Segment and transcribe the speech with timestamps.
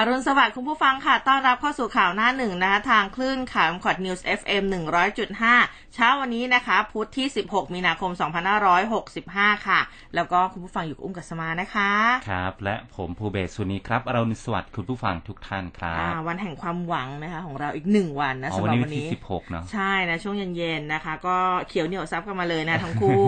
[0.00, 4.64] อรุณสวัสดิ์คุณผู้ฟังค่ะ ต้อนรับเข้าสู่ข่าวหน้าหนึ่งนะคะ ทางคลื่นข่าวคอดนิวส์ FM
[5.28, 8.10] 100.5 เช้าวันนี้นะคะ พุธที่ 16 มีนาคม
[8.88, 9.80] 2565 ค่ะ
[10.14, 11.90] แล้วก็คุณผู้ฟังอยู่กับอุ้มกัสมานะคะ
[12.30, 21.36] ครับ และผมภูเบศสุนีครับอรุณสวัสดิ์คุณผู้ฟังทุกท่านครัอ่าบวันแห่งความหวังนะคะของเราอีกหนึ่งวันนะอ๋อสำวัหนรับนี้วัวันนที่นี้สิบหกเนาะใช่นะช่วงเย็นๆนะคะ ก็
[21.68, 23.22] เขียวเหนียวซับกันมาเลยนะทั้งคู่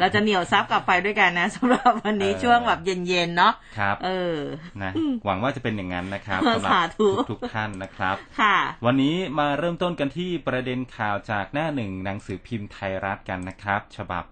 [0.00, 4.38] เราจะเหนียวซับกลับไปด้วยกันนะสำหรับวันนี้เออช่วงแบบเย็นๆเนาะครับเออ
[4.82, 4.92] นะ
[5.24, 14.24] หวังว่าจะเป็นอย่างนั้นนะครับเออสำหรับสาธุทุกๆท่านนะครับค่ะ วันนี้มาเริ่มต้นกันที่ประเด็นข่าวจากหน้าหนึ่งหนังสือพิมพ์ไทยรัฐกันนะครับ ฉบับ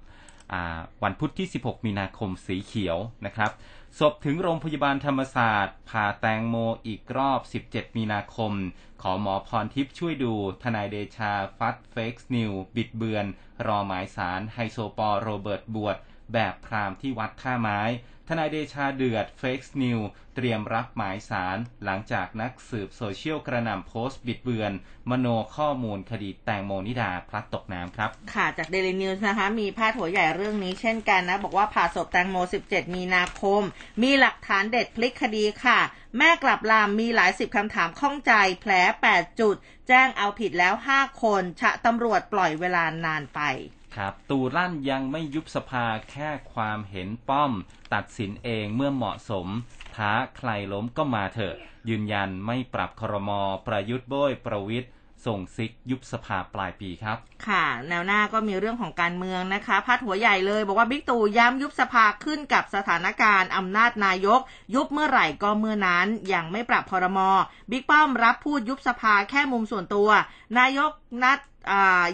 [0.52, 3.50] อ่าวันพุธที่ 16 มีนาคมสีเขียวนะครับ
[3.98, 8.52] ศพถึงโรงพยาบาลธรรมศาสตร์ผ่าแตงโมอีกรอบ 17 มีนาคม
[9.02, 13.26] ขอหมอพรทิพย์ช่วยดู ทนายเดชาฟัด fake news บิดเบือน
[13.66, 15.96] รอหมายศาลไฮโซปอ โรเบิร์ตบวช
[16.32, 20.00] แบบพราหมณ์ที่วัดท่าไม้ นายเดชาเดือด fake news
[20.36, 24.72] เตรียมรับหมายศาลหลังจากนักสืบโซเชียลกระหน่ำโพสต์บิดเบือน
[25.10, 33.62] มโนข้อมูลคดีแตงโมนิดาพลัดตกน้ำครับ ค่ะจากเดลินิวส์นะคะ มีพาดหัวใหญ่เรื่องนี้เช่นกันนะ บอกว่าผ่าศพแตงโม 17 มีนาคม
[34.02, 35.78] มีหลักฐานเด็ดพลิกคดีค่ะ
[36.18, 38.72] แม่กลับลามมีหลายสิบคำถามข้องใจแผล
[39.10, 39.56] 8 จุด
[39.88, 43.42] แจ้งเอาผิดแล้ว 5 คน ชะตำรวจปล่อยเวลานานไป
[43.94, 47.52] ครับตูรั่นยังไม่ยุบสภาแค่ความเห็นป้อม
[47.94, 49.46] ตัดสินเองเมื่อเหมาะสม
[49.96, 51.54] ท้าใครล้มก็มาเถอะ
[51.88, 53.30] ยืนยันไม่ปรับครม
[53.66, 54.90] ประยุทธ์โบยประวิทย์
[55.26, 64.40] ส่งซิกยุบสภาปลายปีครับ ค่ะ แนวหน้าก็มีเรื่องของการเมืองนะคะพาดหัวใหญ่เลย บอกว่าบิ๊กตู่ย้ำยุบสภาขึ้นกับสถานการณ์อำนาจนายก
[64.74, 67.18] ยุบเมื่อไหร่ก็เมื่อนั้นยังไม่ปรับพรม
[67.70, 70.08] บิ๊กป้อมรับพูดยุบสภาแค่มุมส่วนตัว
[70.58, 70.90] นายก
[71.24, 71.38] นัด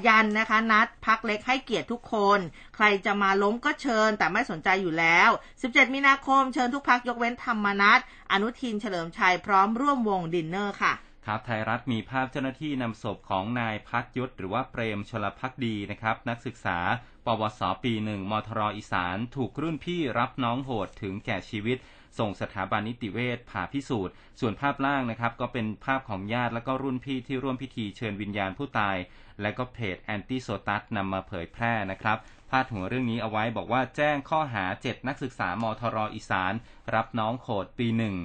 [0.06, 2.38] ยันนะคะ นัดพักเล็กให้เกียรติทุกคน
[2.74, 5.30] ใครจะมาล้มก็เชิญแต่ไม่สนใจอยู่แล้ว
[5.62, 8.00] 17 มีนาคมเชิญทุกพรรคยกเว้นธรรมนัส
[8.32, 10.92] อนุทินเฉลิมชัยพร้อมร่วมวงดินเนอร์ค่ะ
[11.28, 16.78] ครับไทยรัฐมีภาพเจ้าหน้าที่นำศพของนายพัฒยศหรือว่าเปรมชลพักดีนะครับ นักศึกษา
[17.26, 21.78] ปวส.ปีหนึ่งมทร.อีสาน ถูกรุ่นพี่รับน้องโหดถึงแก่ชีวิต
[22.18, 28.96] ส่งสถาบันนิติเวชผ่าพิสูจน์ ส่วนภาพล่างนะครับ ก็เป็นภาพของญาติและก็รุ่นพี่ที่ร่วมพิธีเชิญวิญญาณผู้ตาย
[29.40, 32.18] และก็เพจแอนตี้โซตัสนำมาเผยแพร่นะครับ
[32.50, 36.52] พาดหัวเรื่องนี้เอาไว้บอกว่าแจ้งข้อหา 7 นักศึกษามทรอีสาน
[36.94, 38.16] รับน้องโหดปีหนึ่ง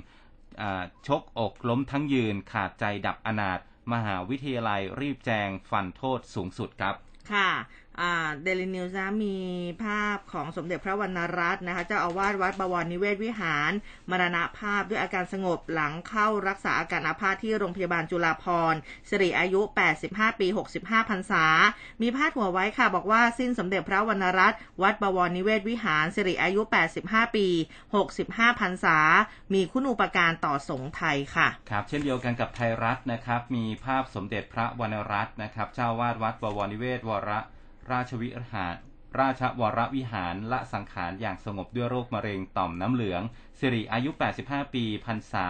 [1.08, 3.60] ชกอกล้มทั้งยืนขาดใจดับอนาถ
[3.94, 6.96] มหาวิทยาลัยรีบแจงฟันโทษสูงสุดครับ
[7.32, 7.50] ค่ะ
[8.44, 9.38] เดลินิวส์นะมี
[9.84, 13.72] ภาพของสมเด็จพระวรรณรัตน์นะคะเจ้าอาวาสวัดบวรนิเวศวิหาร
[14.10, 19.62] มรณภาพด้วยอาการสงบหลังเข้ารักษาอาการอาภาษที่โรงพยาบาลจุฬาภรณ์สิริอายุ
[20.02, 20.48] 85 ปี
[20.80, 21.46] 65พรรษา
[22.02, 26.62] มีพาดหัวไว้ค่ะ บอกว่าสิ้นสมเด็จพระวรรณรัตน์วัดบวรนิเวศวิหารสิริอายุ
[27.00, 27.48] 85 ปี
[28.04, 28.98] 65พรรษา
[29.54, 37.32] มีคุณูปการต่อสงไทยค่ะครับเช่นเดียวกันกับไทยรัฐนะครับมีภาพสมเด็จพระวรรณรัตน์นะครับเจ้าวาดวัดบวรนิเวศวร
[37.92, 38.76] ราชวิหาร
[39.20, 43.22] ราชวรวิหารละสังขารอย่างสงบด้วยโรคมะเร็งต่อมน้ำเหลือง
[43.60, 44.10] สิริอายุ
[44.44, 45.46] 85 ปีพรรษา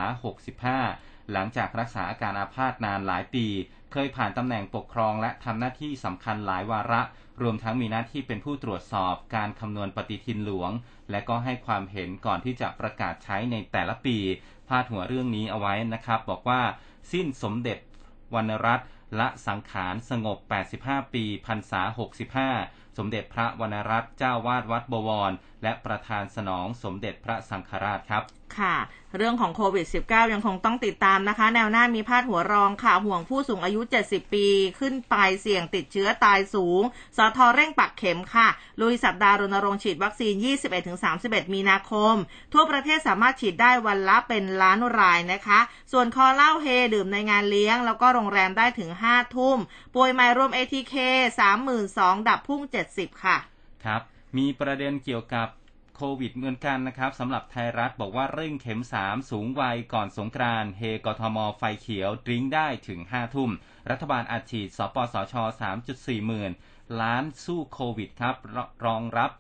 [0.64, 3.46] 65 หลังจากรักษาอาการอาพาธนานหลายปี
[3.92, 7.02] เคยผ่านตำแหน่งปกครองและทำหน้าที่สำคัญหลายวาระ
[7.42, 10.72] รวมทั้งมีหน้าที่เป็นผู้ตรวจสอบการคำนวณปฏิทินหลวง
[11.12, 14.18] และก็ให้ความเห็นก่อนที่จะประกาศใช้ในแต่ละปี
[14.68, 16.62] พาดหัวเรื่องนี้เอาไว้นะครับ บอกว่า
[17.12, 17.78] สิ้นสมเด็จ
[18.36, 18.88] วรรณรัตน์
[19.20, 20.38] ละสังขารสงบ
[20.76, 21.82] 85 ปีพรรษา
[22.40, 25.32] 65 สมเด็จพระวรรณรัตน์เจ้าวาดวัดบวร
[25.64, 28.24] และประธานสนองสมเด็จพระสังฆราชครับ
[28.60, 28.78] ค่ะ
[29.18, 34.48] เรื่องของโควิด -19 ยังคงต้องติดตามนะคะ แนวหน้ามีพาดหัวรองค่ะ ห่วงผู้สูงอายุ 70 ปี
[34.80, 36.82] ขึ้นไปเสี่ยงติดเชื้อตายสูง
[37.18, 38.48] สทเร่งปักเข็มค่ะ
[38.82, 40.34] ลุยสัปดาห์รณรงค์ฉีดวัคซีน
[40.94, 42.16] 21-31 มีนาคม
[42.54, 45.60] ทั่วประเทศสามารถฉีดได้วันละเป็นล้านรายนะคะ
[45.92, 49.58] ส่วนคอเหล้าเฮดื่มในงานเลี้ยง แล้วก็โรงแรมได้ถึง 5 ทุ่ม
[49.96, 50.96] ป่วยใหม่รวม ATK
[51.58, 52.62] 32,000ดับพุ่ง
[52.92, 53.38] 70 ค่ะ
[53.86, 54.02] ครับ
[54.38, 55.48] มีประเด็นเกี่ยวกับ
[55.96, 63.52] โควิดเหมือนกันนะครับสำหรับไทยรัฐบอกว่าเร่งเข็ม 3 สูงวัยก่อนสงกรานเฮกทม ไฟเขียว ดริ้งได้ถึง 5 ทุ่ม
[63.90, 65.34] รัฐบาลอัดฉีดสปสช
[65.82, 66.52] 3.4 หมื่น
[67.02, 68.36] ล้านสู้โควิดครับ
[68.86, 69.32] รองรับ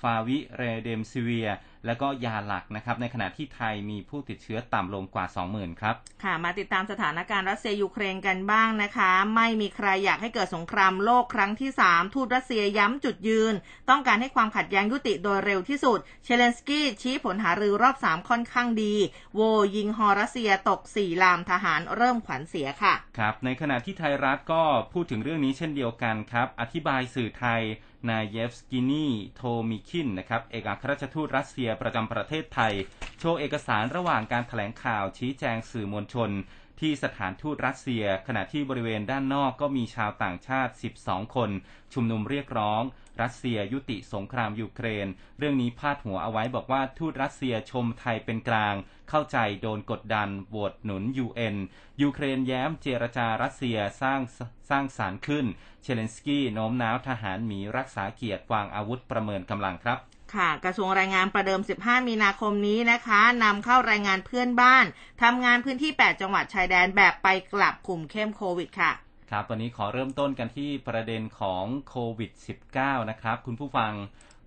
[0.00, 1.50] ฟาวิเรเดมซิเวีย
[1.86, 13.54] แล้วก็ยาหลักนะครับ ในขณะที่ไทยมีผู้ติดเชื้อต่ำลงกว่า 20,000 ครับ ค่ะ มาติดตามสถานการณ์รัสเซียยูเครนกันบ้างนะคะ ไม่มีใครอยากให้เกิดสงครามโลกครั้งที่ 3 ทูตรัสเซียย้ำจุดยืน
[13.90, 18.94] ต้องการให้ความขัดแย้งยุติโดยเร็วที่สุด เซเลนสกี้ชี้ผลหารือรอบ 3 ค่อนข้างดี
[19.36, 19.40] โว
[19.76, 27.62] ยิง ฮ.รัสเซียตก 4 ลามทหารเริ่มขวัญเสียค่ะ ครับ ในขณะที่ไทยรัฐก็พูดถึงเรื่องนี้เช่นเดียวกันครับ อธิบายสื่อไทย
[28.10, 32.72] นายเยฟกินีโทมิคินนะครับเอกอัครราชทูตรัสเซียประจำประเทศไทย
[33.18, 36.30] โชว์เอกสารระหว่างการแถลงข่าวชี้แจงสื่อมวลชน
[36.80, 40.72] ที่สถานทูตรัสเซีย ขณะที่บริเวณด้านนอกก็มีชาวต่างชาติ
[41.04, 41.50] 12 คน
[41.94, 42.82] ชุมนุมเรียกร้อง
[43.22, 45.06] รัสเซียยุติสงครามยูเครน
[45.38, 48.74] เรื่องนี้พาดหัวเอาไว้บอกว่าทูตรัสเซียชมไทยเป็นกลาง
[49.10, 51.56] เข้าใจโดนกดดันโหวตหนุน UN
[52.02, 54.20] ยูเครนแย้มเจรจารัสเซียสร้าง
[54.70, 55.46] สร้างสรรค์ขึ้น
[55.82, 59.98] เซเลนสกี้โน้มน้าวทหารหมีรักษาเกียรติวางอาวุธประเมินกำลังครับ
[60.34, 64.84] ค่ะกระทรวงแรงงานประเดิม 15 มีนาคมนี้นะคะนำเข้าแรงงานเพื่อนบ้าน
[65.22, 68.92] ทำงานพื้นที่ 8 จังหวัดชายแดนแบบไปกลับคุมเข้มโควิดค่ะ
[69.30, 72.30] ครับวันนี้ขอเริ่มต้นกันที่ประเด็นของโควิด
[72.70, 73.92] -19 นะครับ คุณผู้ฟัง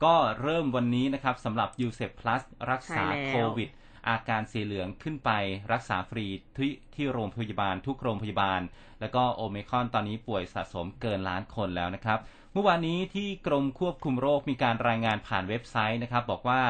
[0.04, 2.42] ก็เริ่มวันนี้นะครับสำหรับ u s e p Plus
[2.72, 3.70] รักษาใช่แล้วโควิด
[4.10, 5.32] อาการสีเหลืองขึ้นไป
[5.72, 6.26] รักษาฟรี
[6.58, 8.62] ที่ที่โรงพยาบาลทุกโรงพยาบาล
[9.00, 12.20] แล้วก็โอเมคอนตอนนี้ป่วยสะสมเกินล้านคนแล้วนะครับ
[12.54, 16.62] เมื่อวานนี้ที่กรมควบคุมโรคมีการรายงานผ่านเว็บไซต์นะครับ บอกว่า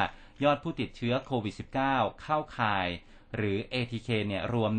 [0.43, 1.53] ยอดผู้ติดเชื้อโควิด
[1.85, 2.87] -19 เข้าข่าย
[3.35, 4.71] หรือ ATK เนี่ยรวม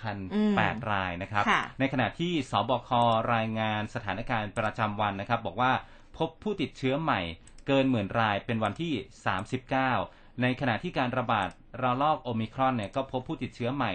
[0.00, 2.90] 13,008 รายนะครับค่ะในขณะที่สบค
[3.34, 5.72] รายงานสถานการณ์ประจำวันนะครับ บอกว่า
[6.18, 7.20] พบผู้ติดเชื้อใหม่
[7.66, 8.92] เกินหมื่นรายเป็นวันที่
[9.68, 11.48] 39 ในขณะที่การระบาด
[11.82, 13.90] ระลอกโอมิครอนเนี่ยก็พบผู้ติดเชื้อใหม่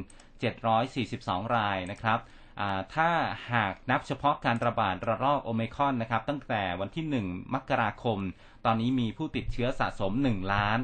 [0.00, 2.18] 19,742 รายนะครับ
[2.60, 3.10] อ่าถ้า
[3.52, 8.18] หากนับเฉพาะการระบาดระลอกโอมิครอนนะครับตั้งแต่วันที่ 1 มกราคม
[8.66, 10.78] ตอนนี้มีผู้ติดเชื้อสะสม1ล้าน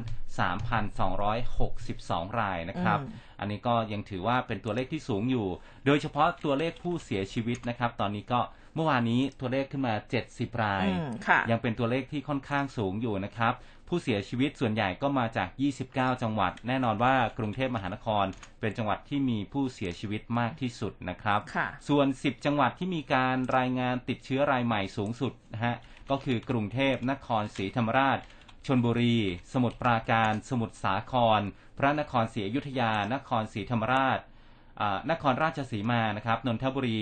[1.17, 5.47] 3,262 รายนะครับอืมอันนี้ก็ยังถือว่าเป็นตัวเลขที่สูงอยู่
[5.85, 8.41] โดยเฉพาะตัวเลขผู้เสียชีวิตนะครับ ตอนนี้ก็
[8.75, 9.93] เมื่อวานนี้ตัวเลขขึ้นมา
[10.27, 13.53] 70 รายอืมค่ะยังเป็นตัวเลขที่ค่อนข้างสูงอยู่นะครับ
[13.87, 15.49] ผู้เสียชีวิตส่วนใหญ่ก็มาจาก
[15.85, 18.25] 29 จังหวัด แน่นอนว่ากรุงเทพมหานคร
[18.59, 25.75] เป็นจังหวัดที่มีผู้เสียชีวิตมากที่สุดนะครับค่ะส่วน 10 จังหวัดที่มีการรายงานติดเชื้อรายใหม่สูงสุดนะฮะ
[26.09, 28.19] ก็คือกรุงเทพนครศรีธรรมราช
[28.65, 29.17] ชนบุรี
[29.53, 31.41] สมุทรปราการ สมุทรสาคร
[31.77, 34.19] พระนครศรีอยุธยา นครศรีธรรมราช
[34.79, 37.01] อ่านครราชสีมานะครับนนทบุรี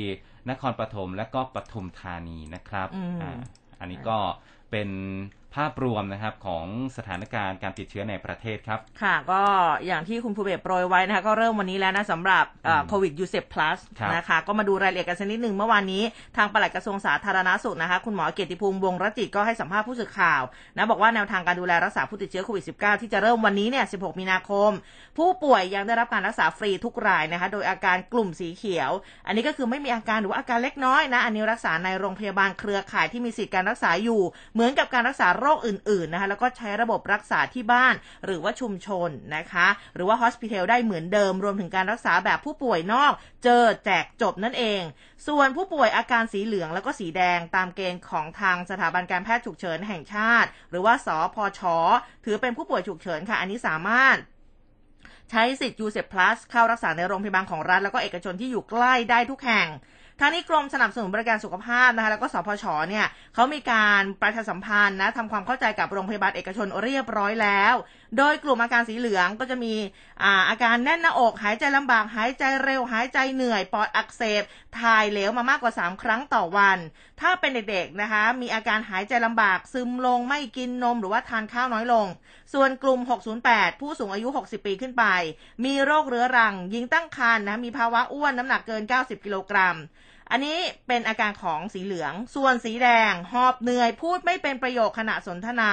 [0.50, 3.32] นครปฐมและก็ปทุมธานีนะครับอืมอ่า
[3.80, 4.20] อันนี้ก็
[4.72, 4.90] เป็น
[5.58, 6.66] ภาพรวมนะครับของ
[6.98, 9.42] สถานการณ์การติดเชื้อในประเทศครับ ค่ะ ก็
[9.86, 12.46] อย่างที่คุณภูเบศโปรยไว้นะคะ ก็เริ่มวันนี้แล้วนะสำหรับ
[12.88, 16.04] โควิดยูเซปพลัสครับนะคะ ก็มาดูรายละเอียดกันสักนิดหนึ่งเมื่อวานนี้
[16.38, 20.42] ทางปลัดกระทรวงสาธารณสุขนะคะ คุณหมอเกียรติภูมิวงศ์รจิตก็ให้สัมภาษณ์ผู้สื่อข่าว
[20.76, 24.72] นะบอกว่าแนวทางการดูแลรักษาผู้ติดเชื้อโควิด -19 ที่จะเริ่มวันนี้เนี่ย 16 มีนาคม
[25.18, 28.92] ผู้ป่วยยังได้รับการรักษาฟรีทุกรายนะคะ โดยอาการกลุ่มสีเขียว
[29.28, 34.22] อันนี้ก็คือไม่มีอาการหรือว่าอาการเล็กน้อยนะ อันนี้รักษาในโรงพยาบาลเครือข่ายที่มีสิทธิการรักษาอยู่
[34.60, 37.94] เหมือนกับการรักษาโรคอื่นๆนะคะแล้วก็ใช้ระบบรักษาที่บ้าน
[38.26, 43.14] หรือว่าชุมชนนะคะ หรือว่าฮอสพิทอลได้เหมือนเดิม รวมถึงการรักษาแบบผู้ป่วยนอก
[43.44, 44.82] เจอแจกจบนั่นเอง
[45.28, 51.62] ส่วนผู้ป่วยอาการสีเหลืองแล้วก็สีแดงตามเกณฑ์ของทางสถาบันการแพทย์ฉุกเฉินแห่งชาติ หรือว่าสพช
[52.26, 54.18] ถือเป็นผู้ป่วยฉุกเฉินค่ะ อันนี้สามารถ
[55.30, 59.68] ใช้สิทธิ์ยูเซพลัสเข้ารักษาในโรงพยาบาลของรัฐแล้วก็เอกชนที่อยู่ใกล้ได้ทุกแห่ง
[60.22, 63.06] ทางนี้กรมสนับสนุนบริการสุขภาพนะคะแล้วก็สพชเนี่ย
[63.36, 67.76] เขามีการประชาสัมพันธ์นะทำความเข้าใจกับโรงพยาบาลเอกชนเรียบร้อยแล้ว
[68.18, 69.74] โดยกลุ่มอาการสีเหลืองก็จะมี
[70.24, 74.44] อาอาการแน่นหน้าอกหายใจลำบากหายใจเร็ว หายใจเหนื่อยปอดอักเสบ
[74.80, 76.78] ถ่ายเหลวมามากกว่า 3 ครั้งต่อวัน
[77.22, 82.08] ถ้าเป็นเด็กๆนะคะมีอาการหายใจลำบากซึมลงไม่กินนมหรือว่าทานข้าวน้อยลง
[82.54, 83.00] ส่วนกลุ่ม
[83.42, 85.06] 608 ผู้สูงอายุ 60 ปีขึ้นไป
[85.66, 89.78] มีโรคเรื้อรัง ยิงตั้งครรภ์นะมีภาวะอ้วนน้ำหนักเกิน 90 กิโลกรัม
[90.32, 90.58] อันนี้
[90.88, 95.72] เป็นอาการของสีเหลือง ส่วนสีแดง หอบเหนื่อย พูดไม่เป็นประโยคขณะสนทนา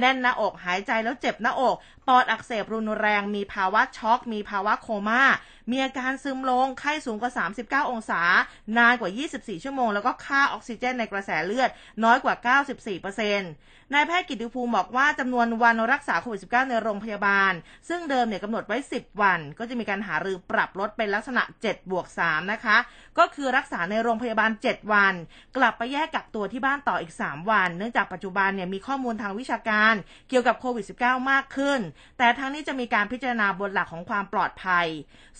[0.00, 1.76] แน่นหน้าอกหายใจแล้วเจ็บหน้าอก
[2.08, 5.22] ปอดอักเสบรุนแรง มีภาวะช็อก มีภาวะโคม่า
[5.70, 7.32] มีอาการซึมลง ไข้สูงกว่า
[7.84, 8.22] 39 องศา
[8.78, 11.70] นานกว่า 24 ชั่วโมง แล้วก็ค่าออกซิเจนในกระแสเลือด
[12.04, 12.56] น้อยกว่า
[12.94, 17.52] 94%นายแพทย์กิติภูมิบอกว่าจำนวนวันรักษาโควิด -19 ในโรงพยาบาล
[17.88, 22.76] ซึ่งเดิมเนี่ยกำหนดไว้ 10 วัน ก็จะมีการหารือปรับลดเป็นลักษณะ 7 บวก 3 นะคะ
[23.18, 25.14] ก็คือรักษาในโรงพยาบาล 7 วัน
[25.56, 29.94] กลับไปแยกกักตัวที่บ้านต่ออีก 3 วัน เนื่องจากปัจจุบันเนี่ยมีข้อมูลทางวิชาการ
[30.28, 31.80] เกี่ยวกับโควิด -19 มากขึ้น
[32.18, 34.86] แต่ทั้งนี้จะมีการพิจารณาบนหลักของความปลอดภัย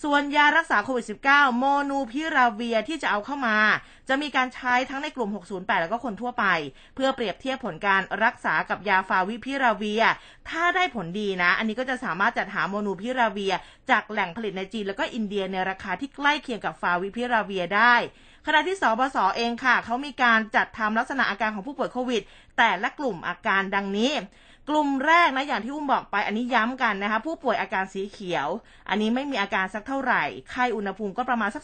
[0.03, 3.57] ส่วนยารักษาโควิด -19 โมนูพิราเวียที่จะเอาเข้ามา
[4.09, 6.45] จะมีการใช้ทั้งในกลุ่ม 608 แล้วก็คนทั่วไป
[6.95, 10.03] เพื่อเปรียบเทียบผลการรักษากับยาฟาวิพิราเวีย
[10.49, 13.53] ถ้าได้ผลดีนะ อันนี้ก็จะสามารถจัดหาโมนูพิราเวีย
[13.89, 17.95] จากแหล่งผลิตในจีนแล้วก็อินเดียในราคาที่ใกล้เคียงกับฟาวิพิราเวียได้
[18.49, 22.21] ขณะที่สบศเองค่ะ เขามีการจัดทำลักษณะอาการของผู้ป่วยโควิด
[22.57, 24.11] แต่ละกลุ่มอาการดังนี้
[24.69, 28.47] กลุ่มแรกนะอย่างที่อุ้มบอกไปอันนี้ย้ำกันนะคะผู้ป่วยอาการสีเขียว
[28.89, 31.63] อันนี้ไม่มีอาการสักเท่าไหร่ไข้อุณหภูมิก็ประมาณสัก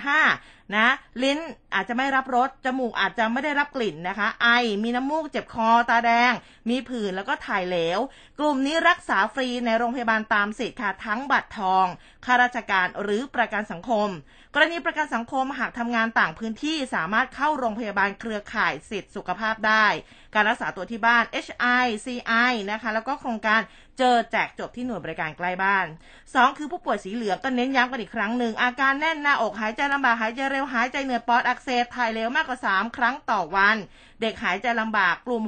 [0.00, 0.86] 37.5 นะ
[1.22, 1.38] ลิ้น
[1.74, 4.48] อาจจะไม่รับรสจมูกอาจจะไม่ได้รับกลิ่นนะคะ ไอ
[4.82, 6.32] มีน้ำมูกเจ็บคอตาแดง
[6.68, 7.98] มีผื่นแล้วก็ถ่ายเหลว
[8.38, 11.86] กลุ่มนี้รักษาฟรีในโรงพยาบาลตามสิทธิ์ค่ะทั้งบัตรทอง
[12.24, 14.08] ข้าราชการหรือประกันสังคม
[14.54, 19.86] กรณีประกันสังคมหากทำงานต่างพื้นที่สามารถเข้าโรงพยาบาลเครือข่ายสิทธิสุขภาพได้
[20.34, 23.60] การรักษาตัวที่บ้าน HI CI นะคะแล้วก็โครงการ
[23.98, 25.86] เจอแจกจบที่หน่วยบริการใกล้บ้าน
[26.22, 33.76] 2 คือผู้ป่วยสีเหลืองก็เน้นย้ำกันอีกครั้งหนึ่ง อาการแน่นหน้าอกหายใจลำบากหายใจเร็วหายใจเหนื่อยปอดอักเสบถ่ายเร็วมากกว่า 3 ครั้งต่อวัน
[34.20, 35.42] เด็กหายใจลำบากกลุ่ม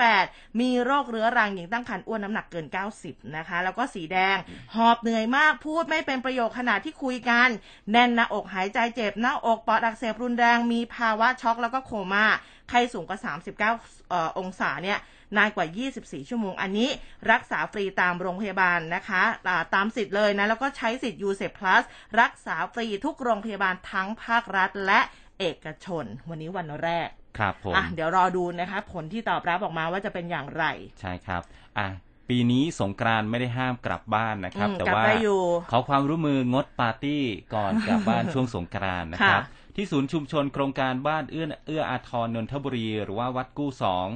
[0.00, 2.66] 608 มีโรคเรื้อรังหญิงตั้งครรภ์อ้วนน้ำหนักเกิน
[3.00, 4.36] 90 นะคะ แล้วก็สีแดง
[4.74, 7.48] หอบเหนื่อยมากพูดไม่เป็นประโยคขณะที่คุยกัน
[7.90, 12.26] แน่นหน้าอกหายใจเจ็บหน้าอกปอดอักเสบรุนแรงมีภาวะช็อกแล้วก็โคม่า
[12.68, 14.98] ไข้สูงกว่า 39เอ่อองศาเนี่ย
[15.36, 15.66] นานกว่า
[15.98, 16.88] 24 ชั่วโมง อันนี้
[17.32, 21.82] รักษาฟรีตามโรงพยาบาลนะคะตามสิทธิ์เลยนะ แล้วก็ใช้สิทธิ์ UCEP Plus
[22.20, 25.00] รักษาฟรีทุกโรงพยาบาลทั้งภาครัฐและ
[25.40, 27.08] เอกชน วันนี้วันแรก
[27.38, 30.64] ครับผมอะเดี๋ยวรอดูนะคะผลที่ตอบรับออกมาว่าจะเป็นอย่างไร
[31.00, 31.42] ใช่ครับ
[31.78, 31.88] อะ
[32.28, 37.22] ปีนี้สงกรานต์ไม่ได้ห้ามกลับบ้านนะครับอืมแต่กลับว่าได้อยู่ขอความร่วมมืองดปาร์ตี้
[37.54, 44.06] ก่อนกลับบ้านช่วงสงกรานต์นะครับค่ะที่ศูนย์ชุมชนโครงการบ้านเอื้อเอื้ออาทรนนทบุรี หรือว่าวัดกู้สอง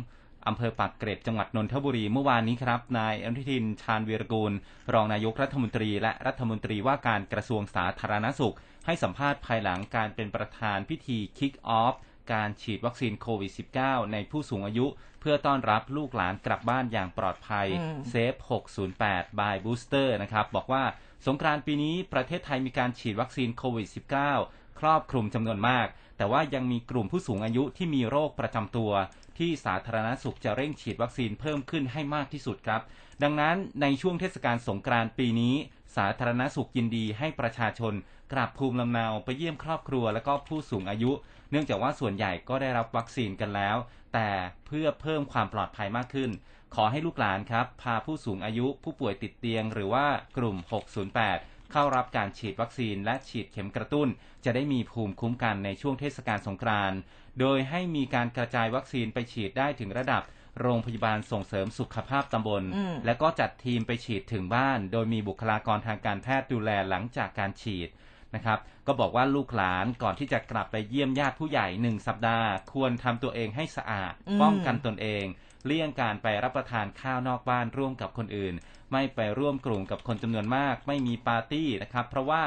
[0.46, 4.52] อำเภอปากเกร็ดจังหวัดนนทบุรีเมื่อวานนี้ครับนายอนุทินชาญวีรกูล
[4.94, 8.54] รองนายกรัฐมนตรี และรัฐมนตรีว่าการกระทรวงสาธารณสุข
[8.86, 11.94] ให้สัมภาษณ์ภายหลังการเป็นประธานพิธีคิกออฟ
[12.32, 14.86] การฉีดวัคซีนโควิด -19 ในผู้สูงอายุ
[15.20, 18.34] เพื่อต้อนรับลูกหลานกลับบ้านอย่างปลอดภัยอืม Save
[18.86, 20.84] 608 by booster นะครับ บอกว่า
[21.26, 23.88] สงกรานต์ปีนี้ประเทศไทยมีการฉีดวัคซีนโควิด
[24.34, 28.92] -19 ครอบคลุมจำนวนมาก แต่ว่ายังมีกลุ่มผู้สูงอายุที่มีโรคประจำตัว
[29.38, 32.80] ที่สาธารณสุขจะเร่งฉีดวัคซีนเพิ่มขึ้นให้มากที่สุดครับ
[33.22, 35.54] ดังนั้นในช่วงเทศกาลสงกรานต์ปีนี้
[35.96, 37.94] สาธารณสุขยินดีให้ประชาชน
[38.32, 41.12] กลับภูมิลำเนาไปเยี่ยมครอบครัวและก็ผู้สูงอายุ
[41.50, 43.76] เนื่องจากว่าส่วนใหญ่ก็ได้รับวัคซีนกันแล้ว
[44.14, 44.28] แต่
[44.66, 46.30] เพื่อเพิ่มความปลอดภัยมากขึ้น
[46.74, 50.56] ขอให้ลูกหลานครับ พาผู้สูงอายุผู้ป่วยติดเตียง หรือว่ากลุ่ม
[51.14, 54.08] 608 เข้ารับการฉีดวัคซีนและฉีดเข็มกระตุ้น
[54.44, 56.98] จะได้มีภูมิคุ้มกันในช่วงเทศกาลสงกรานต์
[57.40, 60.22] โดยให้มีการกระจายวัคซีนไปฉีดได้ถึงระดับ
[60.60, 67.88] โรงพยาบาลส่งเสริมสุขภาพตำบลอืมและก็จัดทีมไปฉีดถึงบ้าน โดยมีบุคลากรทางการแพทย์ดูแลหลังจากการฉีด
[68.34, 75.24] นะครับ ก็บอกว่าลูกหลานก่อนที่จะกลับไปเยี่ยมญาติผู้ใหญ่หนึ่งสัปดาห์ ควรทำตัวเองให้สะอาดอืมป้องกันตนเอง
[75.66, 78.54] เลี่ยงการไปรับประทานข้าวนอกบ้านร่วมกับคนอื่น
[78.92, 82.44] ไม่ไปร่วมกลุ่มกับคนจำนวนมาก ไม่มีปาร์ตี้นะครับ เพราะว่า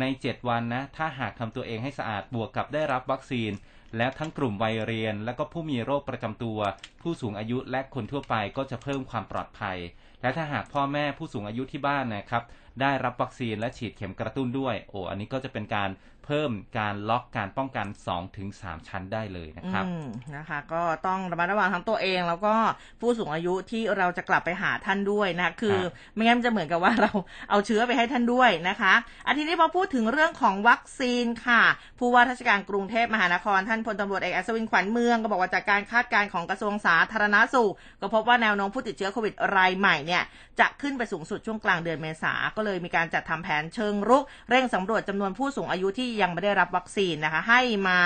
[0.00, 3.52] ใน 7 วันนะ ถ้าหากทำตัวเองให้สะอาดบวกกับได้รับวัคซีน
[3.96, 6.58] แล้วทั้งกลุ่มวัยเรียน และก็ผู้มีโรคประจำตัว
[7.02, 9.78] ผู้สูงอายุและคนทั่วไปก็จะเพิ่มความปลอดภัย
[10.22, 12.42] และถ้าหากพ่อแม่ผู้สูงอายุที่บ้านนะครับ
[12.80, 15.90] ได้รับวัคซีนและฉีดเข็มกระตุ้นด้วย โอ้อันนี้ก็จะเป็นการ
[16.28, 17.86] เพิ่มการล็อกการป้องกัน
[18.32, 22.54] 2-3ชั้นได้เลยนะครับอืมนะคะ ก็ต้องระมัดระวังทั้งตัวเอง แล้วก็
[23.00, 27.12] ผู้สูงอายุที่เราจะกลับไปหาท่านด้วยนะ คือครับไม่งั้นมันจะเหมือนกับว่าเรา
[27.50, 28.94] เอาเชื้อไปให้ท่านด้วยนะคะ
[29.26, 31.62] อาทีนี้พอพูดถึงเรื่องของวัคซีนค่ะ
[31.98, 40.22] ผู้ว่าราชการกรุงเทพมหานคร ท่านพลตำรวจเอกอัศวินขวัญเมืองก็บอกว่าจากการคาดการณ์ของกระทรวงสาธารณสุข ก็พบว่าแนวโน้มผู้ติดเชื้อโควิดรายใหม่เนี่ย
[40.60, 48.00] จะขึ้นไปสูงสุดช่วงกลางเดือนเมษาก็เลยมีการจัดทำแผนเชิงรุก เร่งสำรวจจำนวนผู้สูงอายุที่ยังไม่ได้รับวัคซีนนะคะ ให้มา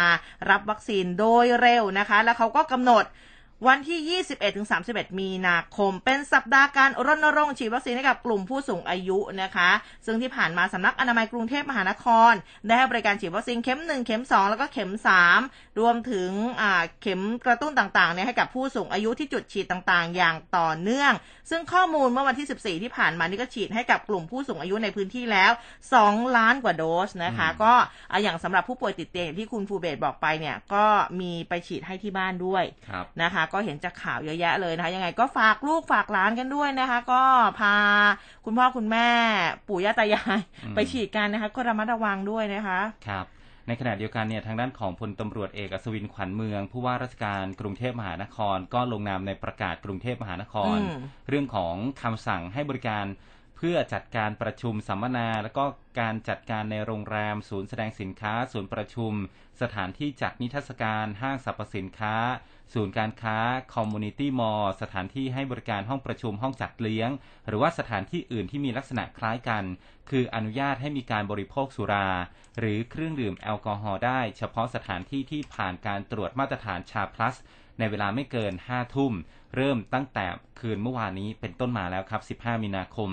[0.51, 3.05] รับวัคซีนโดยเร็วนะคะ แล้วเขาก็กำหนด
[3.67, 4.23] วันที่
[4.67, 9.71] 21-31 มีนาคม เป็นสัปดาห์การรณรงค์ฉีดวัคซีนให้กับกลุ่มผู้สูงอายุนะคะ
[10.07, 12.33] ซึ่งที่ผ่านมาสำนักอนามัยกรุงเทพมหานคร
[12.67, 14.93] ได้ให้บริการฉีดวัคซีนเข็ม 1 เข็ม 2 แล้วก็เข็ม
[15.35, 21.13] 3 รวมถึงอ่าเข็มกระตุ้นต่างๆเนี่ยให้กับผู้สูงอายุที่จุดฉีดต่างๆ อย่างต่อเนื่อง
[21.51, 25.51] ซึ่งข้อมูลเมื่อวันที่ 14 ที่ผ่านมานี่ก็ฉีดให้กับกลุ่มผู้สูงอายุในพื้นที่แล้ว
[25.95, 27.75] 2 ล้านกว่าโดสนะคะอืมก็
[28.11, 30.85] อะอย่างสำหรับผู้ป่วยติดเตียงอย่างที่คุณภูเบศบอกไปเนี่ยก็
[31.21, 37.23] มีไปฉีดให้ที่บ้านด้วยครับนะคะก็เห็นจากข่าวเยอะแยะเลยนะคะ ยังไงก็ฝากลูกฝากหลานกันด้วยนะคะ ก็
[37.61, 37.75] พา
[38.45, 39.09] คุณพ่อคุณแม่
[39.69, 43.27] ปู่ย่าตายายอืมไปฉีดกันนะคะ ก็ระมัดระวังด้วยนะคะครับ
[43.69, 50.97] ในขณะเดียวกันเนี่ยทางด้านของพลตำรวจเอกอัศวินขวัญเมือง ผู้ว่าราชการกรุงเทพมหานคร ก็ลงนามในประกาศกรุงเทพมหานครอืม
[51.29, 53.05] เรื่องของคำสั่งให้บริการ
[53.57, 55.65] เพื่อจัดการประชุมสัมมนา แล้วก็
[56.01, 59.13] การจัดการในโรงแรม ศูนย์แสดงสินค้า ศูนย์ประชุม
[59.63, 62.17] สถานที่จัดนิทรรศการห้างสรรพสินค้า
[62.75, 63.39] ศูนย์การค้า
[63.75, 67.11] คอมมูนิตี้มอลล์สถานที่ให้บริการห้องประชุมห้องจัดเลี้ยง
[67.47, 69.65] หรือว่าสถานที่อื่นที่มีลักษณะคล้ายกัน
[70.11, 72.09] คืออนุญาตให้มีการบริโภคสุรา
[72.59, 77.37] หรือเครื่องดื่มแอลกอฮอล์ได้ เฉพาะสถานที่ที่ผ่านการตรวจมาตรฐานชาพลัส
[77.79, 79.13] ในเวลาไม่เกิน 5 ทุ่ม
[79.57, 80.27] เริ่มตั้งแต่
[80.61, 83.11] คืนเมื่อวานนี้เป็นต้นมาแล้วครับ 15 มีนาคม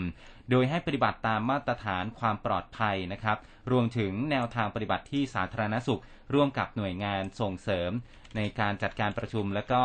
[0.50, 3.38] โดยให้ปฏิบัติตามมาตรฐานความปลอดภัยนะครับ
[3.72, 6.02] รวมถึงแนวทางปฏิบัติที่สาธารณสุข
[6.34, 7.92] ร่วมกับหน่วยงานส่งเสริม
[8.36, 9.82] ในการจัดการประชุมและก็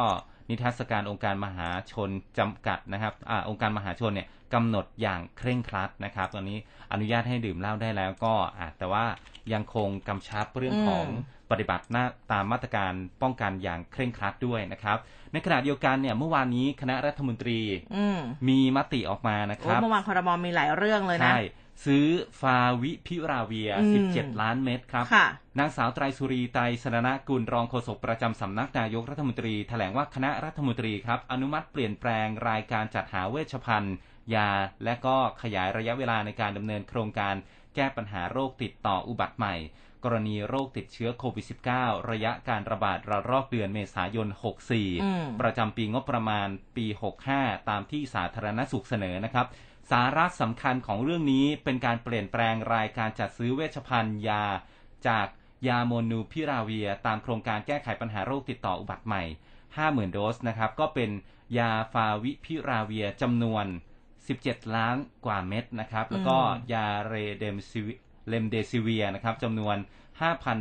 [0.51, 6.59] นิทรรศการองค์การมหาชนจำกัดนะครับอาองค์การมหาชนเนี่ยกำหนดอย่างเคร่งครัดนะครับ ตอนนี้
[6.93, 9.05] อนุญาตให้ดื่มเหล้าได้แล้วก็อะแต่ว่า
[9.53, 11.07] ยังคงกำชับเรื่องของ
[11.51, 14.99] ปฏิบัติหน้าตามมาตรการป้องกันอย่างเคร่งครัดด้วยนะครับ
[15.33, 17.61] ในขณะเดียวกันเนี่ยเมื่อวานนี้คณะรัฐมนตรี
[17.97, 18.19] อืม
[18.49, 21.41] มีมติออกมานะคโอ้รับเมื่อวานคอรมอมีหลายเรื่องเลยนะใช่
[21.85, 22.07] ซื้อ
[22.41, 25.27] ฟาวิพิราเวียอืม17 ล้านเม็ดครับค่ะ
[25.59, 33.97] นางสาวไตรสุรีไตรสรณกุลรองโฆษกประจำสำนักนายกรัฐมนตรีแถลงว่าคณะรัฐมนตรีครับ อนุมัติเปลี่ยนแปลงรายการจัดหาเวชภัณฑ์
[34.35, 34.51] ยา
[34.85, 37.35] และก็ขยายระยะเวลาในการดำเนินโครงการ
[37.75, 39.55] แก้ปัญหาโรคติดต่ออุบัติใหม่
[40.05, 46.87] กรณีโรคติดเชื้อโควิด -19 ระยะการระบาดระลอกเดือนเมษายนอืม64 ประจำปีงบประมาณปี
[47.29, 49.47] 65 ตามที่สาธารณสุขเสนอนะครับ
[49.91, 54.45] สาระสำคัญของเรื่องนี้เป็นการเปลี่ยนแปลงรายการจัดซื้อเวชภัณฑ์ยา
[55.09, 55.27] จาก
[55.69, 59.23] ยาโมลนูพิราเวียร์ ตามโครงการแก้ไขปัญหาโรคติดต่ออุบัติใหม่
[59.69, 61.11] 50,000 โดสนะครับ ก็เป็น
[61.59, 63.67] ยาฟาวิพิราเวียร์จำนวน
[64.19, 66.37] 17 ล้านกว่าเม็ดนะครับ แล้วก็
[66.73, 67.95] ยาเรเดมซิวิ
[68.29, 69.77] เรมเดซิเวียร์นะครับจำนวน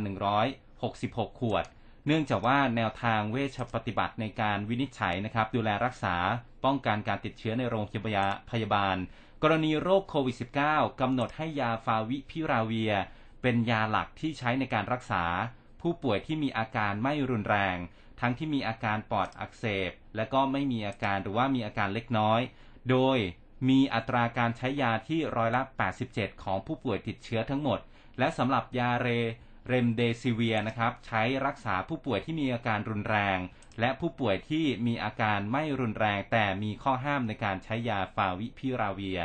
[0.08, 1.64] 5,166 ขวด
[2.06, 6.16] เนื่องจากว่าแนวทางเวชปฏิบัติในการวินิจฉัยนะครับดูแลรักษา
[6.64, 8.96] ป้องกันการติดเชื้อในโรงพยาพยาบาล
[9.42, 10.36] กรณีโรคโควิด
[10.68, 12.92] -19 กำหนดให้ยาฟาวิพิราเวีย
[13.42, 15.24] เป็นยาหลักที่ใช้ในการรักษา
[15.80, 17.76] ผู้ป่วยที่มีอาการไม่รุนแรง
[18.20, 22.40] ทั้งที่มีอาการปอดอักเสบ และก็ไม่มีอาการหรือว่ามีอาการเล็กน้อย
[22.90, 23.18] โดย
[23.68, 25.62] มีอัตราการใช้ยาที่ร้อยละ
[26.02, 27.78] 87 ของผู้ป่วยติดเชื้อทั้งหมด
[28.18, 29.08] และสำหรับยาเร
[29.68, 33.38] เรมเดซิเวียนะครับ ใช้รักษาผู้ป่วยที่มีอาการรุนแรง
[33.80, 39.20] และผู้ป่วยที่มีอาการไม่รุนแรง แต่มีข้อห้ามในการใช้ยาฟาวิพิราเวีย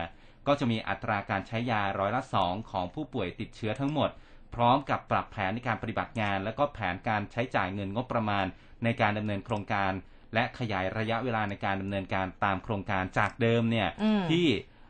[0.48, 4.10] ก็จะมีอัตราการใช้ยาร้อยละสองของผู้ป่วยติดเชื้อทั้งหมด
[4.56, 8.46] พร้อมกับปรับแผนในการปฏิบัติงาน และก็แผนการใช้จ่ายเงินงบประมาณ
[8.84, 9.92] ในการดำเนินโครงการ
[10.34, 14.48] และขยายระยะเวลาในการดำเนินการตามโครงการจากเดิมเนี่ยอืมที่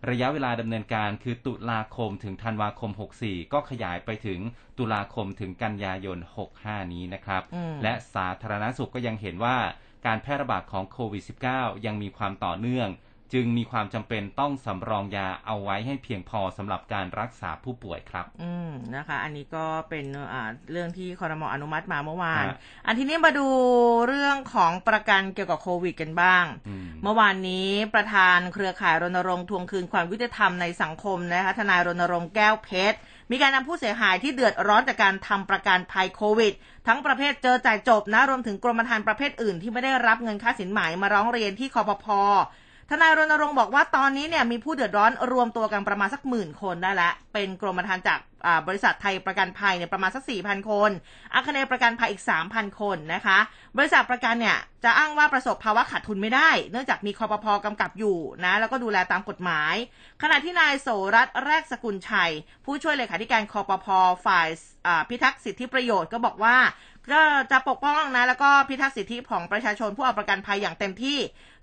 [0.09, 4.39] ระยะเวลาดำเนินการคือตุลาคมถึงธันวาคม 64 ก็ขยายไปถึง
[4.77, 6.17] ตุลาคมถึงกันยายน
[6.55, 9.57] 65 นี้นะครับอืมและสาธารณสุขก็ยังเห็นว่า
[10.05, 12.87] การแพร่ระบาดของโควิด -19 ยังมีความต่อเนื่อง
[13.33, 23.47] จึงมีความจำเป็นต้องสำรองยาเอาไว้ให้เพียงพอสำหรับการรักษาผู้ป่วยครับ อืมนะคะ อันนี้ก็เป็นอ่าเรื่องที่คอรมออนุมัติมาเมื่อวานฮะอันทีนี้มาดู
[24.07, 32.97] เรื่องของประกันเกี่ยวกับโควิดกันบ้างอืมเมื่อวานนี้ประธานเครือข่ายรณรงค์ทวงคืนความยุติธรรมในสังคมนะคะทนายรณรงค์แก้วเพชร
[33.31, 36.53] มีการนำผู้เสียหายที่เดือดร้อนจากการทำประกันภัยโควิด
[36.87, 42.07] ทั้งประเภทเจอจ่ายจบนะรวมถึงกรมธรรม์ประเภทอื่นที่ไม่ได้รับเงินค่าสินไหมมาร้องเรียนที่คอปพ
[42.95, 48.19] ทนายรณรงค์บอกว่าตอนนี้เนี่ยมีผู้เดือดร้อนรวมตัวกันประมาณสักหมื่นคนได้แล้วเป็นกรมธรรม์จาก
[48.67, 50.91] บริษัทไทยประกันภัยเนี่ยประมาณสัก 4,000 คน
[51.33, 53.37] อาคเนยประกันภัยอีก 3,000 คนนะคะ
[53.77, 59.75] บริษัทประกันเนี่ยจะอ้างว่าประสบภาวะขาดทุนไม่ได้ เนื่องจากมีคอปพกำกับอยู่นะ แล้วก็ดูแลตามกฎหมาย
[60.21, 62.31] ขณะที่นายโสรัตแรกสกุลชัย
[62.65, 63.87] ผู้ช่วยเลขาธิการคอปพ
[64.25, 64.47] ฝ่าย
[65.09, 66.57] พิทักษ์สิทธิประโยชน์ก็บอกว่า
[67.11, 71.19] ก็จะปกป้องนะแล้วก็พิทักษ์สิทธิของประชาชนผู้เอาประกันภัยอย่างเต็มที่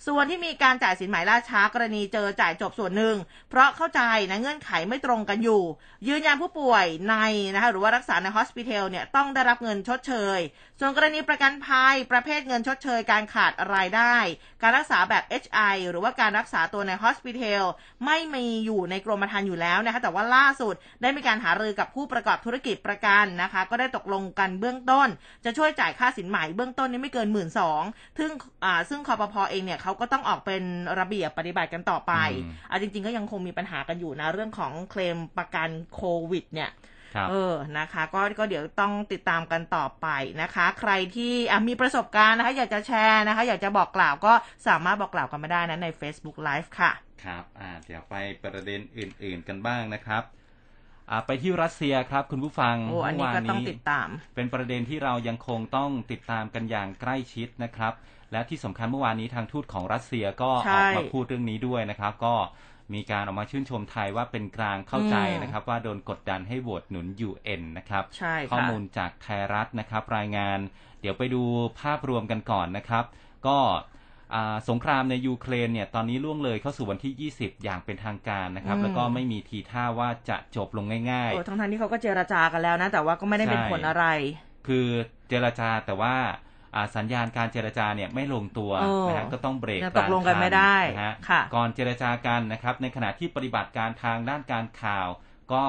[0.07, 3.17] ส่วนที่มีการจ่ายสินไหมล่าช้ากรณีเจอจ่ายจบส่วนหนึ่ง
[3.51, 5.63] เพราะเข้าใจนะเงื่อนไขไม่ตรงกันอยู่
[6.09, 7.17] ยืนยันผู้ป่วยใน
[7.55, 10.39] นะคะหรือว่ารักษาในฮอสพิทอลเนี่ยต้องได้รับเงินชดเชย
[10.81, 14.15] ส่วนกรณีประกันภัยประเภทเงินชดเชย การขาดรายได้
[14.63, 17.65] การรักษาแบบ HI หรือว่าการรักษาตัวในฮอสพิทอล
[18.07, 25.09] ไม่มีอยู่ในกรมธรรม์อยู่แล้วนะคะแต่ว่าล่าสุดได้มีการหารือกับผู้ประกอบธุรกิจประกันนะคะ ก็ได้ตกลงกันเบื้องต้น
[25.45, 27.83] จะช่วยจ่ายค่าสินไหมเบื้องต้นนี้ไม่เกินหมื่นสอง
[28.19, 28.31] ซึ่ง
[28.65, 30.62] อ่าซึ่งคอปพอเองเนี่ยเขาก็ต้องออกเป็น
[31.00, 36.70] ระเบียบปฏิบัติกันต่อไปอืมอะจริง ๆ ก็ยังคงมีปัญหากันอยู่นะ เรื่องของเคลมประกันโควิด เนี่ย
[37.14, 40.09] ครับเออ นะคะ ก็ก็เดี๋ยวต้องติดตามกันต่อไป
[40.42, 44.33] นะคะ ใครที่อะมีประสบการณ์นะคะ อยากจะแชร์นะคะ อยากจะบอกกล่าวก็
[44.68, 46.92] สามารถบอกกล่าวกันมาได้นะใน Facebook Live ค่ะ
[47.24, 50.22] ครับอ่าเดี๋ยวไปประเด็นอื่น ๆ กันบ้างนะครับ
[51.11, 57.92] อ่าไปที่รัสเซียครับ คุณผู้ฟังโอ้อันนี้ก็ต้องติดตาม เป็นประเด็นที่เรายังคงต้องติดตามกันอย่างใกล้ชิดนะครับ
[58.33, 62.35] และที่สำคัญเมื่อวานนี้ทางทูตของรัสเซียก็ใช่ออกมาพูดเรื่องนี้ด้วยนะครับ ก็
[62.95, 70.59] มีการออกมาชื่นชมไทยว่าเป็นกลางเข้าใจอืมนะครับ ว่าโดนกดดันให้โหวตหนุน UN นะครับใช่ค่ะข้อมูลจากไทยรัฐนะครับ รายงาน
[71.01, 71.43] เดี๋ยวไปดู
[71.81, 73.05] ภาพรวมกันก่อนนะครับ
[73.47, 73.59] ก็
[74.35, 84.87] อ่าสงครามในยูเครนเนี่ยตอนนี้ล่วงเลยเข้าสู่วันที่ 20 อย่างเป็นทางการนะครับอืมแล้วก็ไม่มีทีท่าว่าจะจบลงง่ายโอ้ทั้งทที่เขาก็เจรจากันแล้วนะ แต่ว่าก็ไม่ได้เป็นใช่ผลอะไรๆคือ
[85.29, 86.50] เจรจาแต่ว่าอ่า
[86.97, 95.09] สัญญาณการเจรจาเนี่ยไม่ลงตัวเออนะฮะก็ต้องเบรกยังตกลงกันไม่ได้นะฮะค่ะก่อนเจรจากันนะครับ ในขณะที่ปฏิบัติการทางด้านการข่าว
[95.53, 95.65] ก็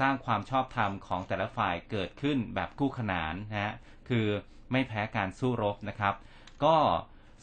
[0.00, 3.74] สร้างความชอบธรรมของแต่ละฝ่ายเกิดขึ้นแบบคู่ขนานนะฮะ
[4.08, 4.26] คือ
[4.72, 6.14] ไม่แพ้การสู้รบนะครับ
[6.64, 6.76] ก็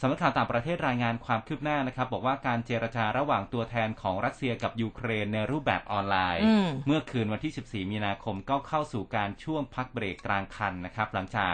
[0.02, 11.50] สำนักข่าวต่างประเทศรายงานความคืบหน้านะครับ บอกว่าการเจรจาระหว่างตัวแทนของรัสเซียกับยูเครนในรูปแบบออนไลน์อืมเมื่อคืนวันที่ 14 มีนาคมก็เข้าสู่การช่วงพักเบรกกลางคันนะครับ หลังจา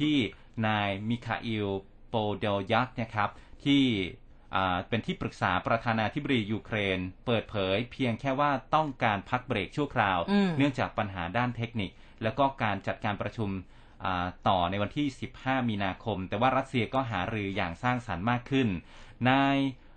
[0.00, 0.16] ที่
[0.66, 1.68] นายมิคาอิล
[2.10, 3.30] โปโดลยักนะครับ
[3.64, 3.84] ที่
[4.54, 11.90] อ่าเป็นที่ปรึกษาประธานาธิบดียูเครน เปิดเผย เพียงแค่ว่าต้องการพักเบรกชั่วคราวอืมเนื่องจากปัญหาด้านเทคนิค
[12.22, 13.50] แล้วก็การจัดการประชุม
[14.04, 15.06] อ่าต่อในวันที่
[15.38, 18.68] 15 มีนาคม แต่ว่ารัสเซียก็หารืออย่างสร้างสรรค์มากขึ้น
[19.30, 19.56] นาย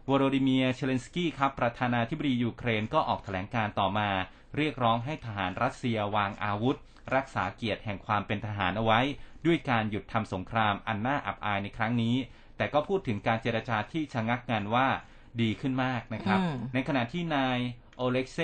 [0.10, 4.10] โวโลดิเมียร์เซเลนสกี้ครับ ประธานาธิบดียูเครนก็ออกแถลงการณ์ต่อมา
[4.58, 6.78] เรียกร้องให้ทหารรัสเซียวางอาวุธ
[7.15, 9.00] รักษาเกียรติแห่งความเป็นทหารเอาไว้
[9.45, 12.15] ด้วยการหยุดทำสงครามอันน่าอับอายในครั้งนี้
[12.58, 14.88] แต่ก็พูดถึงการเจรจาที่ชะงักงันว่า
[15.41, 17.58] ดีขึ้นมากนะครับอืมในขณะที่นาย
[17.98, 18.39] โอเล็กเซ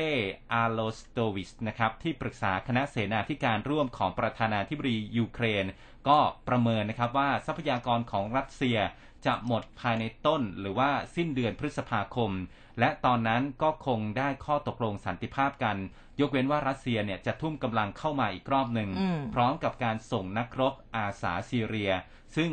[0.53, 5.65] อาร์โลสโตวิชนะครับที่ปรึกษาคณะเสนาธิการร่วมของประธานาธิบดียูเครน
[6.07, 8.77] ก็ประเมินนะครับว่าทรัพยากรของรัสเซีย
[9.25, 12.31] จะหมดภายในต้นหรือว่าสิ้นเดือนพฤษภาคม
[12.79, 15.77] และตอนนั้นก็คงได้ข้อตกลงสันติภาพกัน
[16.19, 21.91] ยกเว้นว่ารัสเซียเนี่ยจะทุ่มกำลังเข้ามาอีกรอบหนึ่งอืมพร้อมกับการส่งนักรบอาสาซีเรีย
[22.35, 22.51] ซึ่ง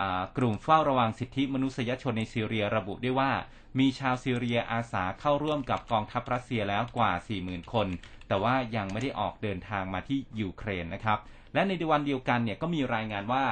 [0.00, 3.32] อ่ากลุ่มเฝ้าระวังสิทธิมนุษยชนในซีเรียระบุได้ว่า
[3.78, 7.88] มีชาวซีเรียอาสาเข้าร่วมกับกองทัพรัสเซียแล้วกว่า 40,000 คน
[8.28, 11.18] แต่ว่ายังไม่ได้ออกเดินทางมาที่ยูเครนนะครับ
[11.54, 13.44] และในวันเดียวกันเนี่ยก็มีรายงานว่า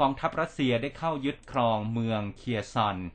[0.00, 3.08] กองทัพรัสเซียได้เข้ายึดครองเมืองเคอร์ซอนอ่า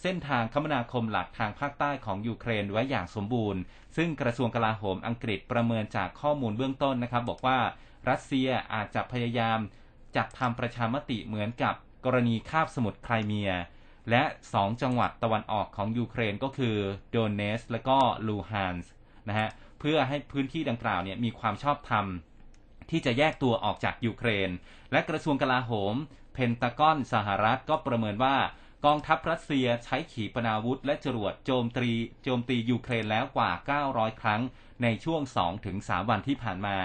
[0.00, 3.60] เส้นทางคมนาคมหลักทางภาคใต้ของยูเครนไว้อย่างสมบูรณ์
[3.96, 7.58] ซึ่งกระทรวงกลาโหมอังกฤษประเมินจากข้อมูลเบื้องต้นนะครับ บอกว่า
[8.10, 9.58] รัสเซียอาจจะพยายาม
[10.16, 13.52] จัดทำประชามติเหมือนกับกรณีคาบสมุทรไครเมีย
[14.10, 16.76] และสองจังหวัดตะวันออกของยูเครนก็คือ
[17.10, 18.90] โดเนตสก์และก็ลูฮานสก์
[19.28, 19.48] นะฮะ
[19.80, 22.06] เพื่อให้พื้นที่ดังกล่าวเนี่ยมีความชอบธรรม
[22.90, 24.50] ที่จะแยกตัวออกจากยูเครน
[24.92, 25.94] และกระทรวงกลาโหม
[26.34, 28.36] เพนตากอนสหรัฐก็ประเมินว่า
[28.86, 31.92] กองทัพรัสเซียใช้ขีปนาวุธและจรวดโจมตี
[32.24, 33.50] โจมตียูเครนแล้วกว่า
[33.86, 34.42] 900 ครั้ง
[34.82, 35.22] ในช่วง
[35.66, 36.78] 2-3 วันที่ผ่านมา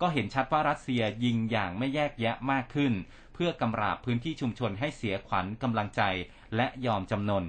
[0.00, 2.92] ก็เห็นชัดว่ารัสเซียยิงอย่างไม่แยกแยะมากขึ้น
[3.34, 6.02] เพื่อกำราบพื้นที่ชุมชนให้เสียขวัญกำลังใจ
[6.56, 7.44] และยอมจำนน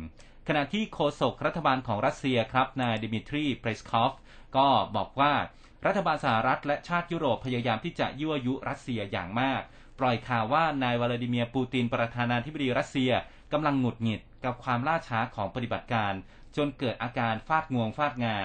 [0.48, 4.13] ขณะที่โฆษกรัฐบาลของรัสเซียครับนายดิมิทรีเปสคอฟ
[4.58, 5.34] ก็บอกว่า
[5.86, 9.62] รัฐบาลสหรัฐและชาติยุโรปพยายามที่จะยั่วยุรัสเซียอย่างมาก
[10.00, 13.12] ปล่อยข่าวว่านาย วลาดิเมียร์ปูตินประธานาธิบดีรัสเซีย
[13.54, 16.13] กำลังหงุดหงิดกับความล่าช้าของปฏิบัติการ
[16.56, 18.38] จนเกิดอาการฟาดงวงฟาดงา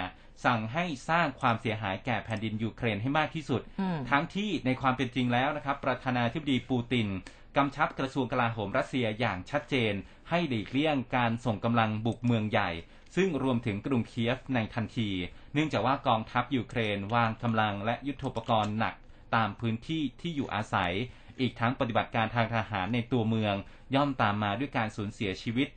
[0.44, 7.08] สั่งให้สร้างความเสียหายแก่แผ่นดินยูเครนให้มากที่สุดอืมทั้งที่ในความเป็นจริงแล้วนะครับ ประธานาธิบดีปูติน
[7.56, 9.92] กำชับกระทรวงกลาโหมรัสเซียอย่างชัดเจน
[10.30, 12.70] ให้หลีกเลี่ยงการส่งกำลังบุกเมืองใหญ่
[13.16, 15.10] ซึ่งรวมถึงกรุงเคียฟในทันที
[15.54, 18.94] เนื่องจากว่ากองทัพยูเครนวางกำลังและยุทโธปกรณ์หนัก
[19.34, 20.92] ตามพื้นที่ที่อยู่อาศัย
[21.40, 23.54] อีกทั้งปฏิบัติการทางทหารในตัวเมือง
[23.94, 25.68] ย่อมตามมาด้วยการสูญเสียชีวิต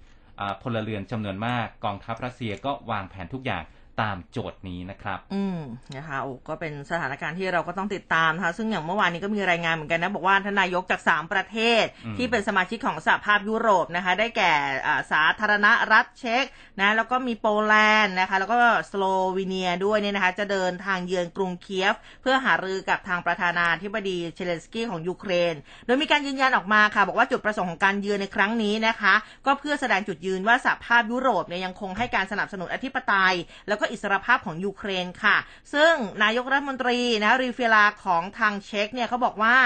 [0.61, 3.63] พลเรือนจำนวนมาก กองทัพรัสเซียก็วางแผนทุกอย่าง
[4.01, 5.59] ตามโจทย์นี้นะครับ อืม
[5.95, 14.51] นะคะโอ้ก็เป็นสถานการณ์ที่เราก็ต้องติดตามนะคะซึ่งอย่างเมื่อวานนี้ก็มีรายงานเหมือนกันนะ บอกว่าทางนายกจาก 3 ประเทศอืมที่เป็นสมาชิกของสหภาพยุโรปนะคะ ได้แก่
[14.87, 16.45] อ่าสาธารณรัฐเช็ก
[16.79, 18.59] นะแล้วก็มีโปแลนด์นะคะ แล้วก็
[18.89, 19.05] สโล
[19.37, 29.13] วีเนียด้วยเนี่ยนะคะ จะเดินทางเยือนกรุงเคียฟ เพื่อหารือกับทางประธานาธิบดีเซเลนสกี้ของยูเครน โดยมีการยืนยันออกมาค่ะ บอกว่าจุดประสงค์ของการเยือนในครั้งนี้นะคะ
[29.45, 33.35] ก็เพื่อแสดงจุดยืนว่าสหภาพยุโรปเนี่ยยังคงให้การสนับสนุนอธิปไตย
[33.67, 35.37] แล้วก็อิสรภาพของยูเครนค่ะ
[35.73, 39.57] ซึ่งนายกรัฐมนตรีนะฟิอาลาของทางเช็กเนี่ยเขาบอกว่า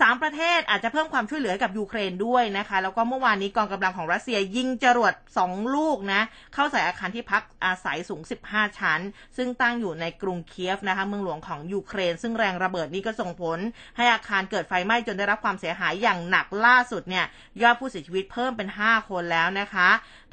[0.00, 6.22] สามประเทศอาจจะเพิ่มความช่วยเหลือกับยูเครนด้วยนะคะ แล้วก็เมื่อวานนี้กองกำลังของรัสเซียยิงจรวด2ลูกนะ
[6.54, 9.00] เข้าใส่อาคารที่พักอาศัยสูง 15 ชั้น
[9.36, 13.58] ซึ่งตั้งอยู่ในกรุงเคียฟนะคะ เมืองหลวงของยูเครน ซึ่งแรงระเบิดนี้ก็ส่งผล
[13.96, 17.24] ให้อาคารเกิดไฟไหม้จนได้รับความเสียหายอย่างหนักล่าสุดเนี่ย
[17.62, 19.88] ยอดผู้เสียชีวิตเพิ่มเป็น 5 คนแล้วนะคะ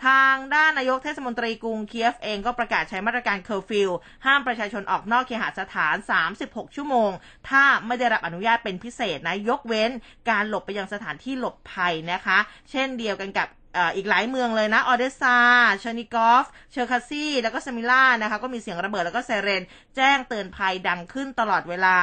[0.06, 3.90] ทางด้านนายกเทศมนตรีกรุงเคียฟเองก็ประกาศใช้มาตรการเคอร์ฟิว
[4.26, 5.96] ห้ามประชาชนออกนอกเคหสถาน
[6.36, 7.12] 36 ชั่วโมง
[7.50, 9.92] ถ้าไม่ได้รับอนุญาตเป็นพิเศษนะยกเว้น
[10.30, 12.38] การหลบไปยังสถานที่หลบภัยนะคะ
[12.72, 13.48] เช่นเดียวกันกับ
[13.96, 15.38] อีกหลายเมืองเลยนะ โอเดซา
[15.80, 19.64] เชอร์นิกอฟ เชอร์คาซีแล้วก็สมีล่านะคะ ก็มีเสียงระเบิดแล้วก็ไซเรน
[19.96, 21.98] แจ้งเตือนภัยดังขึ้นตลอดเวลา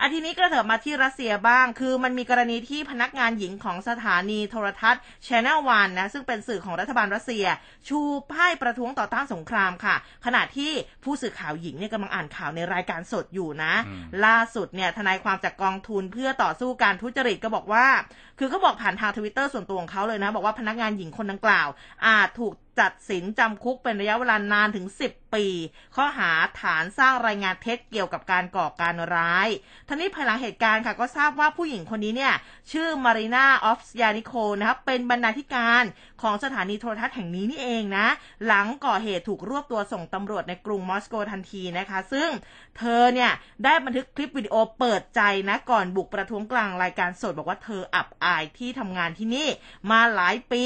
[0.00, 7.46] อาทีนี้กระเถิบมาที่รัสเซียบ้าง คือมันมีกรณีที่พนักงานหญิงของสถานีโทรทัศน์ Channel One นะ ซึ่งเป็นสื่อของรัฐบาลรัสเซีย
[7.88, 10.72] ชูป้ายประท้วงต่อต้านสงครามค่ะ ขณะที่
[11.04, 13.74] ผู้สื่อข่าวหญิงเนี่ยกำลังอ่านข่าวในรายการสดอยู่นะ
[14.24, 17.86] ล่าสุดเนี่ยทนายความจากกองทุนเพื่อต่อสู้การทุจริตก็บอกว่า
[18.38, 21.68] คือเขาบอกผ่านทางทวิตเตอร์ส่วนตัวของเขาเลยนะ บอกว่าพนักงานหญิงคนดังกล่าว
[22.06, 25.44] อาจถูกจัดสินจำคุกเป็นระยะเวลานานถึง 10ปี
[25.96, 29.48] ข้อหาฐานสร้างรายงานเท็จเกี่ยวกับการก่อการร้าย
[29.88, 32.34] ทั้งนี้ภายหลังเหตุการณ์ค่ะก็ทราบว่าผู้หญิงคนนี้เนี่ย
[32.72, 35.84] ชื่อมารีนาออฟสยานิโคนะครับเป็นบรรณาธิการ
[36.22, 38.06] ของสถานีโทรทัศน์แห่งนี้นี่เองนะ
[38.46, 42.28] หลังก่อเหตุถูกรวบตัวส่งตำรวจในกรุงมอสโกทันทีนะคะ ซึ่ง
[42.78, 43.30] เธอเนี่ย
[43.64, 49.48] ได้บันทึกคลิปวิดีโอเปิดใจนะก่อนบุกประท้วงกลางรายการสดบอกว่าเธออับอายที่ทำงานที่นี่
[49.90, 50.64] มาหลายปี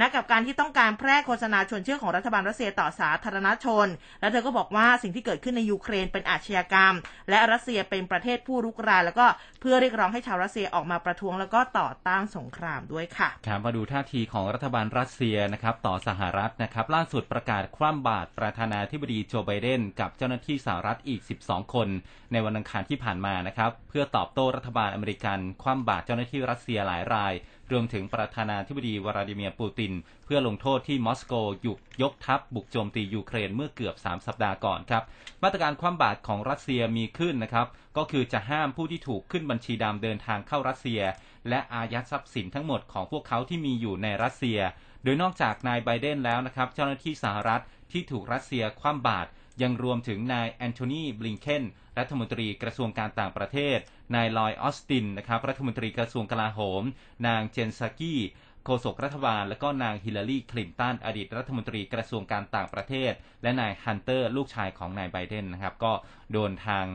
[0.00, 3.86] นะกับการที่ต้องการแพร่โฆษณาชวนเชื่อของรัฐบาลรัสเซียต่อสาธารณชน
[4.20, 6.94] และเธอก็บอกว่าสิ่งที่เกิดขึ้นในยูเครนเป็นอาชญากรรม
[7.30, 9.26] และรัสเซียเป็นประเทศผู้รุกรานแล้วก็
[9.60, 21.88] เพื่อเรียกร้องให้ชาวรัสเซียออกมาประท้วงแล้วก็ต่อต้านสงครามด้วยค่ะครับมาดูท่าทีของรัฐบาลรัสเซียนะครับต่อสหรัฐนะครับล่าสุดประกาศคว่ำบาตรประธานาธิบดีโจไบเดนกับเจ้าหน้าที่สหรัฐอีก 12 คน
[22.32, 27.32] ในวันอังคารที่ผ่านมานะครับเพื่อตอบโต้รัฐบาลอเมริกันคว่ำบาตรเจ้าหน้าที่รัสเซียหลายราย
[27.72, 29.92] รวมถึงประธานาธิบดีวลาดิเมียร์ปูติน
[30.24, 35.02] เพื่อลงโทษที่มอสโกหยุกยกทัพบุกโจมตียูเครนเมื่อเกือบ 3 สัปดาห์ก่อนครับ
[35.42, 41.00] มาตรการคว่ำบาตรของรัสเซียมีขึ้นนะครับ ก็คือจะห้ามผู้ที่ถูกขึ้นบัญชีดำเดินทางเข้ารัสเซีย
[41.48, 44.58] และอายัดทรัพย์สินทั้งหมดของพวกเขาที่มีอยู่ในรัสเซีย
[45.04, 49.28] โดยนอกจากนายไบเดนแล้วนะครับ เจ้าหน้าที่สหรัฐที่ถูกรัสเซียคว่ำบาตร
[49.62, 51.64] ยังรวมถึงนายแอนโทนีบลิงเคน
[51.98, 53.78] รัฐมนตรีกระทรวงการต่างประเทศ
[54.14, 56.82] นายลอยด์ออสตินนะครับรัฐมนตรีกระทรวงกลาโหม
[57.26, 58.20] นางเจนซากี้
[58.64, 63.12] โฆษกรัฐบาล และก็นางฮิลลารีคลินตันอดีตรัฐมนตรีกระทรวงการต่างประเทศ
[63.42, 65.92] และนายฮันเตอร์ ลูกชายของนายไบเดนนะครับก็
[66.32, 66.86] โดนทาง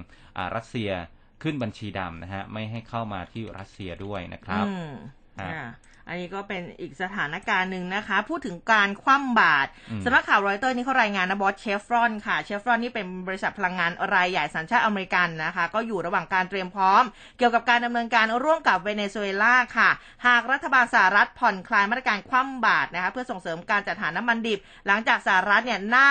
[0.55, 0.91] รัสเซีย
[1.43, 4.65] ขึ้นบัญชีดำนะฮะไม่ให้เข้ามาที่รัสเซียด้วยนะครับ
[6.09, 9.69] อันนี้ก็เป็นอีกสถานการณ์หนึ่งนะคะ พูดถึงการคว่ำบาตร
[10.03, 17.03] สำนักข่าวรอยเตอร์นี่เขารายงานนะบอกเชฟรอนค่ะเชฟรอนนี่เป็นบริษัทพลังงานรายใหญ่สัญชาติอเมริกันนะคะ ก็อยู่ระหว่างการเตรียมพร้อม
[17.37, 19.89] เกี่ยวกับการดำเนินการร่วมกับเวเนซุเอลาค่ะ
[20.27, 26.07] หากรัฐบาลสหรัฐผ่อนคลายมาตรการคว่ำบาตรนะคะเพื่อส่งเสริมการจัดหาน้ำมันดิบ หลังจากสหรัฐเนี่ยนะ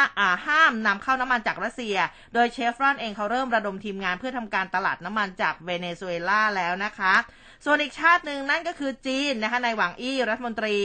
[0.47, 1.97] ห้ามนำเข้าน้ำมันจากรัสเซีย
[2.35, 7.15] โดยเชฟรอนเองเขาเริ่มระดมทีมงานเพื่อทำการตลาดน้ำมันจากเวเนซุเอลาแล้วนะคะ
[7.65, 10.77] ส่วนอีกชาติหนึ่งนั่นก็คือจีนนะคะนายหวังอี้รัฐมนตรี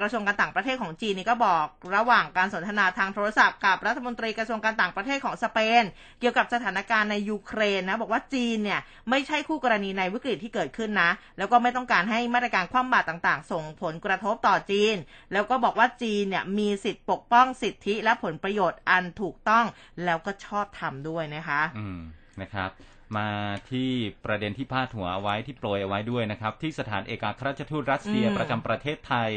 [0.00, 1.66] กระทรวงการต่างประเทศของจีนนี่ก็บอก
[1.96, 5.84] ระหว่างการสนทนาทางโทรศัพท์กับรัฐมนตรีกระทรวงการต่างประเทศของสเปน
[6.20, 14.96] เกี่ยวกับสถานการณ์ในยูเครนนะบอกว่าจีนเนี่ยไม่ใช่คู่กรณีในวิกฤตที่เกิดขึ้นนะ แล้วก็ไม่ต้องการให้มาตรการคว่ำบาตรต่าง ๆ ส่งผลกระทบต่อจีน
[15.32, 19.64] แล้วก็บอกว่าจีนเนี่ยมีสิทธิปกป้องสิทธิและผลประโยชน์อันถูกต้อง
[20.04, 22.00] แล้วก็ชอบธรรมด้วยนะคะ อืม
[22.42, 22.70] นะครับ
[23.16, 23.28] มา
[23.70, 23.90] ที่
[24.24, 29.30] ประเด็นที่พาดหัวเอาไว้ที่โปรยเอาไว้ด้วยนะครับ ที่สถานเอกอัครราชทูตรัสเซียประจำประเทศไทย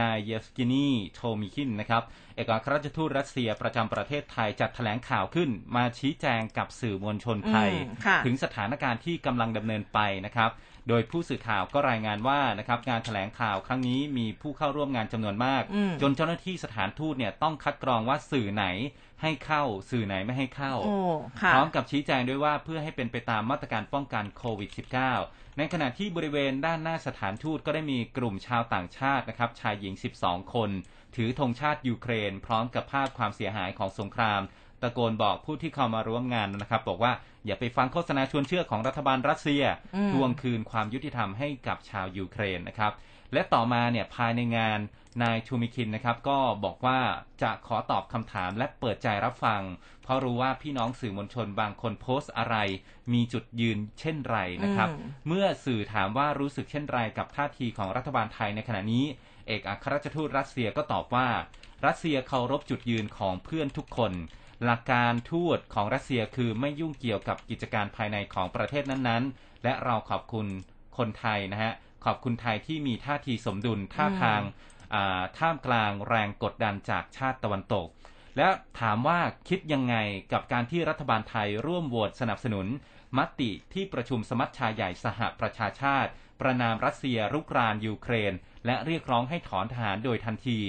[0.00, 2.02] นายเยฟกินีโทมิคินนะครับ
[2.36, 7.70] เอกอัครราชทูตรัสเซียประจำประเทศไทยจัดแถลงข่าวขึ้น มาชี้แจงกับสื่อมวลชนไทย
[8.26, 10.50] ถึงสถานการณ์ที่กำลังดำเนินไปนะครับ
[10.88, 15.62] โดยผู้สื่อข่าวก็รายงานว่านะครับงานแถลงข่าวครั้งนี้มีผู้เข้าร่วมงานจำนวนมาก
[16.02, 18.66] จนเจ้าหน้าที่สถานทูตเนี่ยต้องคัดกรองว่าสื่อไหน
[19.22, 20.74] ให้เข้าสื่อไหนไม่ให้เข้า
[21.52, 24.70] พร้อมกับชี้แจงด้วยว่าเพื่อให้เป็นไปตามมาตรการป้องกันโควิด
[25.14, 30.70] -19 ในขณะที่บริเวณด้านหน้าสถานทูตก็ได้มีกลุ่มชาวต่างชาตินะครับชายหญิง 12 คน
[31.16, 34.40] ถือธงชาติยูเครน พร้อมกับภาพความเสียหายของสงคราม
[34.82, 37.12] ตะโกนบอกผู้ที่เข้ามาร่วมงานนะครับบอกว่า
[37.46, 39.62] อย่าไปฟังโฆษณาชวนเชื่อของรัฐบาลรัสเซีย
[40.12, 42.92] ทวงคืนความยุติธรรมให้กับชาวยูเครนนะครับ
[43.32, 44.80] และต่อมาเนี่ยภายในงาน
[45.22, 47.00] นายชูมิคินนะครับก็บอกว่า
[47.42, 49.62] จะขอตอบคำถามและเปิดใจรับฟัง
[50.02, 52.56] เพราะรู้ว่าพี่น้องสื่อมวลชนบางคนโพสต์อะไร
[53.12, 54.88] มีจุดยืนเช่นไรนะครับ
[55.26, 59.04] เมื่อสื่อถามว่ารู้สึกเช่นไรกับท่าทีของรัฐบาลไทยในขณะนี้
[59.46, 61.28] เอกอัครราชทูตรัสเซียก็ตอบว่า
[61.86, 64.12] รัสเซียเคารพจุดยืนของเพื่อนทุกคน
[64.64, 70.46] หลักการทูตของรัสเซียคือไม่ยุ่งเกี่ยวกับกิจการภายในของประเทศนั้นๆ และเราขอบคุณ
[70.98, 71.72] คนไทยนะฮะ
[72.04, 74.40] ขอบคุณไทยที่มีท่าทีสมดุลท่าทาง
[75.38, 77.86] ท่ามกลางแรงกดดันจากชาติตะวันตก
[78.36, 78.48] และ
[78.80, 79.96] ถามว่าคิดยังไง
[80.32, 82.66] กับการที่รัฐบาลไทยร่วมโหวตสนับสนุน
[83.18, 86.10] มติที่ประชุมสมัชชาใหญ่สหประชาชาติ
[86.40, 88.32] ประนามรัสเซียรุกรานยูเครน
[88.66, 90.60] และเรียกร้องให้ถอนทหารโดยทันที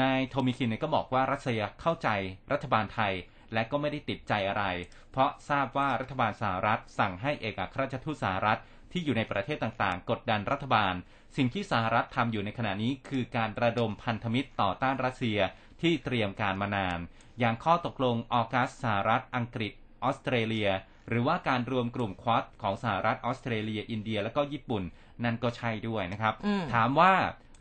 [0.00, 2.08] นายโทมิคินเนี่ยก็บอกว่ารัสเซียเข้าใจ
[2.52, 3.12] รัฐบาลไทย
[3.52, 4.64] และก็ไม่ได้ติดใจอะไร
[5.10, 8.60] เพราะทราบว่ารัฐบาลสหรัฐสั่งให้เอกอัครราชทูตสหรัฐ
[8.94, 10.94] ที่อยู่ในประเทศต่างๆ กดดันรัฐบาล
[11.36, 15.38] สิ่งที่สหรัฐทำอยู่ในขณะนี้คือการระดมพันธมิตรต่อต้านรัสเซีย
[15.82, 16.98] ที่เตรียมการมานาน
[17.40, 19.72] อย่างข้อตกลงออกัสสหรัฐอังกฤษ
[20.04, 20.70] ออสเตรเลีย
[21.08, 24.82] หรือว่าการรวมกลุ่มควอดของสหรัฐออสเตรเลีย อินเดีย และก็ญี่ปุ่น
[25.24, 27.14] นั่นก็ใช่ด้วยนะครับอืมถามว่า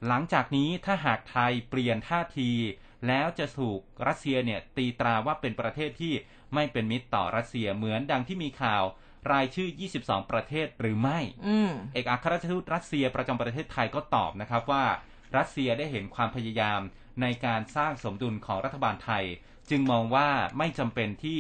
[0.08, 2.52] หลังจากนี้ถ้าหากไทยเปลี่ยนท่าที
[3.08, 6.14] แล้วจะถูกรัสเซียเนี่ยตีตราว่าเป็นประเทศที่
[6.54, 8.84] ไม่เป็นมิตรต่อรัสเซียเหมือนดังที่มีข่าว
[9.32, 14.86] รายชื่อ 22 ประเทศหรือไม่อืมเอกอัครราชทูตรัสเซียประจำประเทศไทยก็ตอบนะครับว่า
[15.38, 16.82] รัสเซียได้เห็นความพยายาม
[17.22, 19.26] ในการสร้างสมดุลของรัฐบาลไทย
[19.70, 21.40] จึงมองว่าไม่จำเป็นที่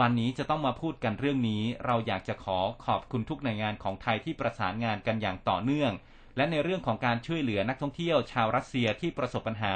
[0.00, 5.92] วันนี้จะต้องมาพูดกันเรื่องนี้ เราอยากจะขอขอบคุณทุกหน่วยงานของไทยที่ประสานงานกันอย่างต่อเนื่อง
[6.36, 9.74] และในเรื่องของการช่วยเหลือนักท่องเที่ยวชาวรัสเซียที่ประสบปัญหา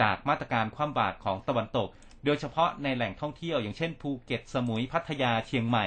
[0.00, 1.88] จากมาตรการคว่ำบาตรของตะวันตก
[2.24, 5.86] โดยเฉพาะในแหล่งท่องเที่ยวอย่างเช่นภูเก็ตสมุยพัทยาเชียงใหม่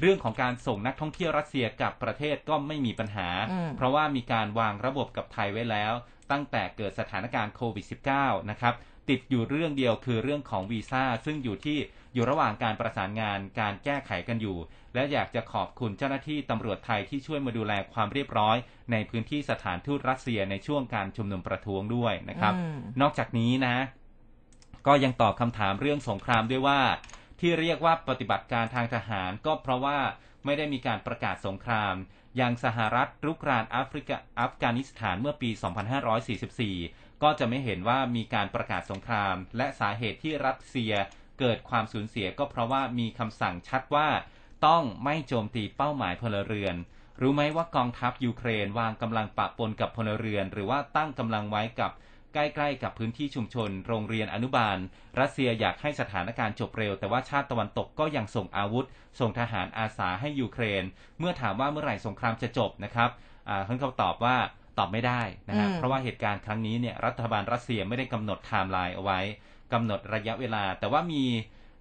[0.00, 5.92] เรื่องของการส่งนักท่องเที่ยวรัสเซียกลับประเทศก็ไม่มีปัญหาอืมเพราะว่ามีการวางระบบกับไทยไว้แล้ว
[6.30, 8.74] ตั้งแต่เกิดสถานการณ์โควิด -19 นะครับ
[9.10, 11.78] ติดอยู่เรื่องเดียวคือเรื่องของวีซ่าซึ่งอยู่ที่
[12.14, 14.56] อยู่ระหว่างการประสานงานการแก้ไขกันอยู่
[14.94, 18.56] และอยากจะขอบคุณเจ้าหน้าที่ตำรวจไทยที่ช่วยมาดูแลความเรียบร้อย
[18.92, 23.76] ในพื้นที่สถานทูตรัสเซียในช่วงการชุมนุมประท้วงด้วยนะครับอืมนอกจากนี้นะ
[24.86, 26.80] ก็ยังตอบคำถามเรื่องสงครามด้วยว่า
[27.44, 29.98] ที่เรียกว่าปฏิบัติการทางทหารก็เพราะว่า
[30.44, 31.94] ไม่ได้มีการประกาศสงคราม
[32.36, 35.50] อย่างสหรัฐรุกรานแอฟริกาอัฟกานิสถานเมื่อปี
[36.56, 40.92] 2544 ก็จะไม่เห็นว่ามีการประกาศสงคราม และสาเหตุที่รัสเซีย
[41.40, 44.08] เกิดความสูญเสียก็เพราะว่ามีคำสั่งชัดว่า
[44.66, 46.76] ต้องไม่โจมตีเป้าหมายพลเรือน
[47.20, 51.90] รู้ไหมว่ากองทัพยูเครนวางกำลังปะปนกับพลเรือน หรือว่าตั้งกำลังไว้กับ
[52.34, 54.76] ใกล้ๆกับพื้นที่ชุมชน โรงเรียนอนุบาล
[55.20, 58.84] รัสเซียอยากให้สถานการณ์จบเร็ว แต่ว่าชาติตะวันตกก็ยังส่งอาวุธ
[59.20, 60.84] ส่งทหารอาสาให้ยูเครน
[61.18, 63.10] เมื่อถามว่าเมื่อไหร่สงครามจะจบนะครับ
[63.48, 64.36] อ่าท่านก็ตอบว่า
[64.78, 69.20] ตอบไม่ได้นะฮะอืมเพราะว่าเหตุการณ์ครั้งนี้เนี่ยรัฐบาลรัสเซียไม่ได้กำหนดไทม์ไลน์เอาไว้
[69.72, 71.24] กำหนดระยะเวลา แต่ว่ามี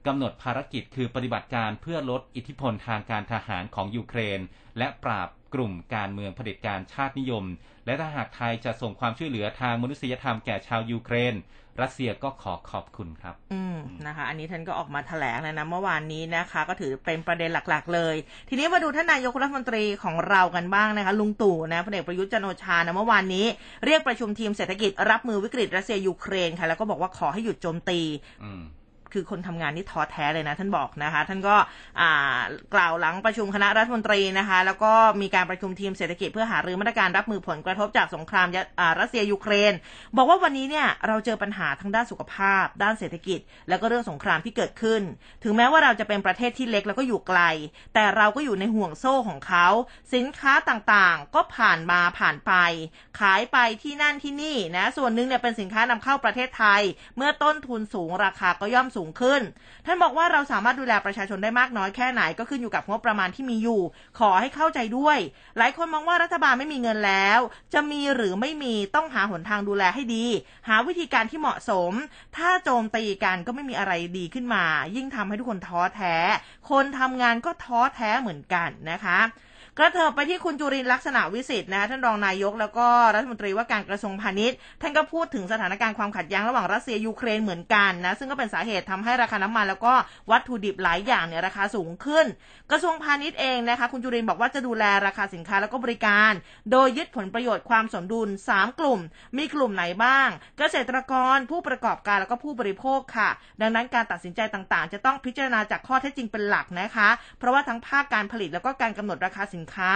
[0.08, 4.40] กำหนดภารกิจคือปฏิบัติการเพื่อลดอิทธิพลทางการทหารของยูเครน
[4.78, 7.46] และปราบ กลุ่มการเมืองเผด็จการชาตินิยม
[7.86, 11.36] และถ้าหากไทยจะส่งความช่วยเหลือทางมนุษยธรรมแก่ชาวยูเครน
[11.82, 18.16] รัสเซียก็ขอขอบคุณครับ อืมนะคะ อันนี้ท่านก็ออกมาแถลงเลยนะเมื่อวานนี้นะคะ ก็ถือเป็นประเด็นหลัก ๆ เลย
[18.50, 23.46] ทีนี้มาดูท่านนายกรัฐมนตรีของเรากันบ้างนะคะ ลุงตู่นะพลเอกประยุทธ์จันทร์โอชานะเมื่อวานนี้
[23.86, 28.00] เรียกประชุมทีมเศรษฐกิจรับมือวิกฤตรัสเซียยูเครนค่ะแล้วก็บอกว่าขอให้หยุดโจมตี
[28.44, 28.64] อืม
[29.14, 31.56] คือคนทำงานนี่ท้อแท้เลยนะ ท่านบอกนะคะ ท่านก็
[32.74, 38.48] กล่าวหลังประชุมคณะรัฐมนตรีนะคะ แล้วก็มีการประชุมทีมเศรษฐกิจเพื่อหารือมาตรการรับมือผลกระทบจากสงคราม
[38.80, 39.74] อ่ารัสเซียยูเครน
[40.18, 45.02] บอกว่าวันนี้เนี่ยเราเจอปัญหาทั้งด้านสุขภาพ ด้านเศรษฐกิจ แล้วก็เรื่องสงครามที่เกิดขึ้น
[45.44, 47.42] ถึงแม้ว่าเราจะเป็นประเทศที่เล็กแล้วก็อยู่ไกล
[47.94, 49.68] แต่เราก็อยู่ในห่วงโซ่ของเขา
[50.14, 52.54] สินค้าต่างๆ ก็ผ่านมาผ่านไป
[53.20, 56.82] ขายไปที่นั่นที่นี่นะส่วนหนึ่งเนี่ยเป็นสินค้านำเข้าประเทศไทย
[57.18, 59.42] เมื่อต้นทุนสูงราคาก็ย่อมสูงขึ้น
[59.86, 63.82] ท่านบอกว่าเราสามารถดูแลประชาชนได้มากน้อยแค่ไหนก็ขึ้นอยู่กับงบประมาณที่มีอยู่
[64.20, 65.18] ขอให้เข้าใจด้วย
[65.58, 67.40] หลายคนมองว่ารัฐบาลไม่มีเงินแล้ว
[67.74, 70.26] จะมีหรือไม่มีต้องหาหนทางดูแลให้ดี
[70.68, 71.92] หาวิธีการที่เหมาะสม
[72.38, 76.16] ถ้าโจมตีกันก็ไม่มีอะไรดีขึ้นมา ยิ่งทำให้ทุกคนท้อแท้
[76.70, 79.20] คนทำงานก็ท้อแท้เหมือนกันนะคะ
[79.80, 89.94] กระเถิบไปที่คุณจุรินลักษณะวิสิทธิ์นะท่านรองนายกแล้วก็รัฐมนตรีว่าการกระทรวงพาณิชย์ ท่านก็พูดถึงสถานการณ์ความขัดแย้งระหว่างรัสเซียยูเครนเหมือนกันนะซึ่งก็เป็นสาเหตุทำให้ราคาน้ำมัน แล้วก็
[90.32, 92.26] วัตถุดิบหลายอย่างเนี่ยราคาสูงขึ้น
[92.72, 96.32] กระทรวงพาณิชย์เองนะคะคุณจุรินบอกว่าจะดูแลราคาสินค้าแล้วก็บริการ
[96.72, 99.00] โดยยึดผลประโยชน์ความสมดุล 3 กลุ่ม
[99.38, 103.30] มีกลุ่มไหนบ้าง เกษตรกรผู้ประกอบการแล้วก็ผู้บริโภคค่ะ
[103.62, 109.92] ดังนั้นการตัดสินใจต่างๆ จะต้องพิจารณาจากข้อเท็จจริงเป็นหลักนะคะ เพราะว่าทั้งภาคการผลิตแล้วก็การกำหนดราคาสินค้า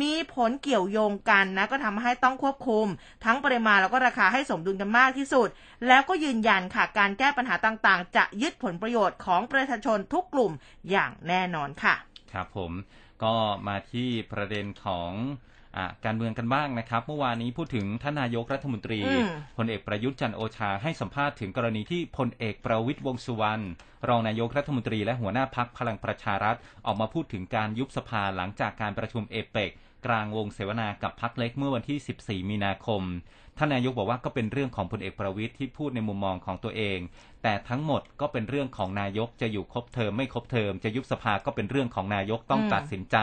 [0.00, 2.86] มีผลเกี่ยวโยงกันนะก็ทำให้ต้องควบคุม
[3.24, 5.48] ทั้งปริมาณแล้วก็ราคาให้สมดุลกันมากที่สุด
[5.86, 10.52] แล้วก็ยืนยันค่ะการแก้ปัญหาต่างๆ จะยึดผลประโยชน์ของประชาชนทุกกลุ่ม
[10.90, 11.94] อย่างแน่นอนค่ะ
[12.32, 12.72] ครับผม
[13.24, 13.34] ก็
[13.68, 15.10] มาที่ประเด็นของ
[16.04, 19.26] การเมืองกันบ้างนะครับ เมื่อวานนี้พูดถึงท่านนายกรัฐมนตรีอืม
[19.58, 23.62] พลเอกประยุทธ์จันทร์โอชาให้สัมภาษณ์ถึงกรณีที่พลเอกประวิตยวงษ์สุวรรณ
[24.08, 29.70] รองนายกรัฐมนตรีและหัวหน้าพักพลังประชารัฐ ออกมาพูดถึงการยุบสภาหลังจากการประชุมเอเปก
[30.06, 33.02] กลางวงเสวนากับพักเล็กเมื่อวันที่ 14 มีนาคม
[33.58, 36.98] ท่านนายกบอกว่าก็เป็นเรื่องของพลเอกประวิตยที่พูดในมุมมองของตัวเอง
[37.42, 43.16] แต่ทั้งหมดก็เป็นเรื่องของนายกจะอยู่ครบเทอมไม่ครบเทอมจะยุบสภาก็เป็นเรื่องของนายกต้องอืมตัดสินใจ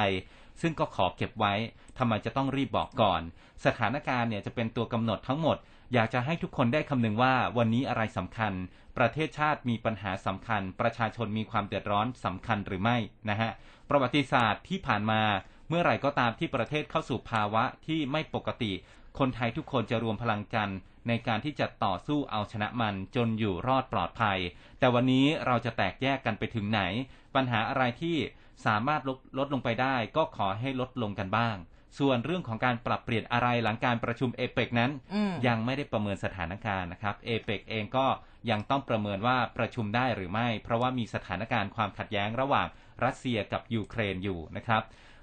[0.62, 1.54] ซึ่งก็ขอเก็บไว้
[1.98, 3.22] ทำไมจะต้องรีบบอกก่อน
[3.66, 5.58] สถานการณ์เนี่ยจะเป็นตัวกำหนดทั้งหมด
[5.94, 8.54] อยากจะให้ทุกคนได้คำนึงว่าวันนี้อะไรสำคัญ
[8.98, 12.98] ประเทศชาติมีปัญหาสำคัญ ประชาชนมีความเดือดร้อนสำคัญหรือไม่
[13.30, 13.52] นะฮะ
[13.90, 15.22] ประวัติศาสตร์ที่ผ่านมา
[15.70, 18.72] เมื่อไหร่ก็ตามที่ประเทศเข้าสู่ภาวะที่ไม่ปกติ
[19.20, 20.70] คนไทยทุกคนจะรวมพลังกัน
[21.08, 24.40] ในการที่จะต่อสู้เอาชนะมันจนอยู่รอดปลอดภัย
[24.80, 26.82] แต่วันนี้เราจะแตกแยกกันไปถึงไหน
[27.36, 28.18] ปัญหาอะไรที่
[28.66, 31.58] สามารถลดลดลงไปได้ ก็ขอให้ลดลงกันบ้าง
[32.00, 38.08] ส่วนเรื่องของการปรับเปลี่ยนอะไรหลังการประชุมเอเปกนั้นอืมยังไม่ได้ประเมินสถานการณ์นะครับเอเปกเองก็
[38.50, 42.68] ยังต้องประเมินว่าประชุมได้หรือไม่ เพราะว่ามีสถานการณ์ความขัดแย้งระหว่าง
[43.04, 44.82] รัสเซียกับยูเครนอยู่นะครับ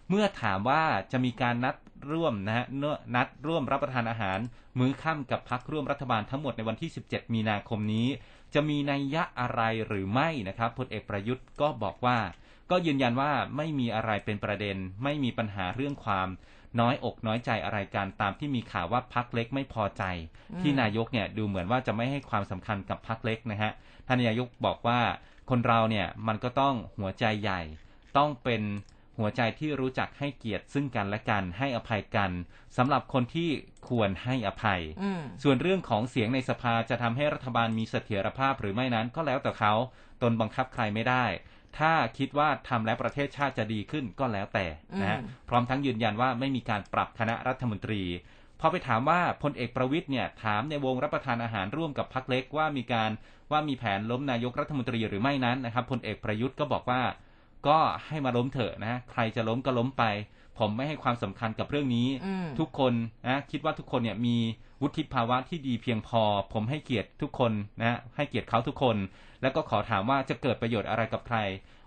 [0.08, 1.76] เมื่อถามว่าจะมีการนัด
[2.12, 4.38] ร่วมนะฮะเนอะนัดร่วมรับประทานอาหาร
[4.78, 8.08] มื้อค่ำกับพักร่วมรัฐบาลทั้งหมดในวันที่ 17 มีนาคมนี้
[8.54, 12.18] จะมีนัยยะอะไรหรือไม่นะครับพลเอกประยุทธ์ก็บอกว่า
[12.70, 16.28] ก็ยืนยันว่าไม่มีอะไรเป็นประเด็น ไม่มีปัญหาเรื่องความ
[16.80, 20.04] น้อยอกน้อยใจอะไรกันตามที่มีข่าวว่าพักเล็กไม่พอใจ
[20.60, 23.70] ที่นายกเนี่ยดูเหมือนว่าจะไม่ให้ความสำคัญกับพักเล็กนะฮะ
[24.06, 25.00] ท่านนายกบอกว่า
[25.50, 27.60] คนเราเนี่ยมันก็ต้องหัวใจใหญ่
[28.16, 28.62] ต้องเป็น
[29.18, 32.30] หัวใจที่รู้จักให้เกียรติซึ่งกันและกันให้อภัยกัน
[32.76, 33.50] สำหรับคนที่
[33.88, 39.72] ควรให้อภัยอืมส่วนเรื่องของเสียงในสภาจะทำให้รัฐบาลมีเสถียรภาพหรือไม่นั้นก็แล้วแต่เขา
[40.22, 41.24] ตนบังคับใครไม่ได้
[41.78, 44.66] ถ้าคิดว่าทำแล้วประเทศชาติจะดีขึ้นก็แล้วแต่
[45.00, 48.02] นะฮะอืมพร้อมทั้งยืนยันว่าไม่มีการปรับคณะรัฐมนตรี
[48.60, 53.10] พอไปถามว่าพลเอกประวิทย์เนี่ยถามในวงรับประทานอาหารร่วมกับพักเล็กว่ามีการ
[53.52, 57.02] ว่ามีแผนล้มนายกรัฐมนตรีหรือไม่นั้นนะครับพลเอกประยุทธ์ก็บอกว่า
[57.68, 60.04] ก็ให้มาล้มเถอะนะใครจะล้มก็ล้มไป
[60.60, 62.92] ผมไม่ให้ความสำคัญกับเรื่องนี้อืมทุกคน
[63.26, 64.36] นะคิดว่าทุกคนเนี่ยมี
[64.82, 68.96] วุฒิภาวะที่ดีเพียงพอ ผมให้เกียรติทุกคนนะให้เกียรติเขาทุกคน
[69.42, 71.38] แล้วก็ขอถามว่าจะเกิดประโยชน์อะไรกับใคร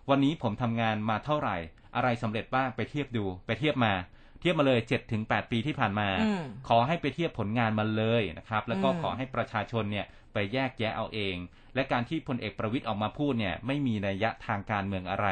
[0.10, 1.58] วันนี้ผมทำงานมาเท่าไหร่
[1.96, 3.94] อะไรสำเร็จบ้างไปเทียบดู ไปเทียบมา
[4.40, 11.36] เทียบมาเลย7ถึง8ปีที่ผ่านมาอืมขอให้ไปเทียบผลงานมาเลยนะครับ แล้วก็อืมขอให้ประชาชนเนี่ยไปแยกแยะเอาเอง
[11.76, 15.28] และการที่พลเอกประวิตยออกมาพูดเนี่ยไม่มีนัยยะทางการเมืองอะไร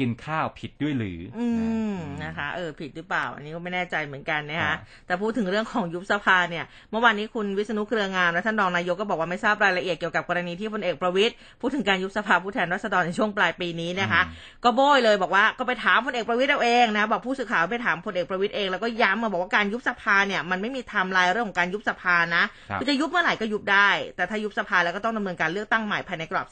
[0.00, 1.60] กินข้าวผิดด้วยหรืออือ
[1.94, 4.76] มนะคะเออผิดหรือเปล่า อันนี้ก็ไม่แน่ใจเหมือนกันนะคะอ่า
[5.06, 14.22] แต่พูดถึงเรื่องของยุบสภาเนี่ย เมื่อวานนี้คุณวิษณุเครืองามและท่านรองนายกก็บอกว่าไม่ทราบรายละเอียดเกี่ยวกับกรณีที่พลเอกประวิตยพูดถึงการยุบสภาผู้แทนราษฎรในช่วงปลายปีนี้นะคะ
[14.64, 26.46] ก็โบยเลยบอกว่าก็ไปถามพลเอกประวิตยเอาเองนะบอกผู้สื่อข่าวไปถามพลเอกประวิตยเองแล้วก็ย้ำมาบอกว่าการยุบสภาเนี่ยมันไม่มีไทม์ไลน์เรื่องของการยุบสภานะครับคือจะยุบเมื่อไหร่ก็ยุบได้ แต่ถ้ายุบสภาแล้วก็ต้องดำเนินการเลือกตั้งใหม่ภายในกรอบ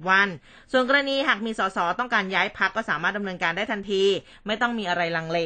[0.00, 0.28] 45-60 วัน
[0.72, 4.02] ส่วนกรณีหากมีสสต้องการย้ายพักก็สามารถดำเนินการได้ทันที
[4.46, 5.40] ไม่ต้องมีอะไรลังเล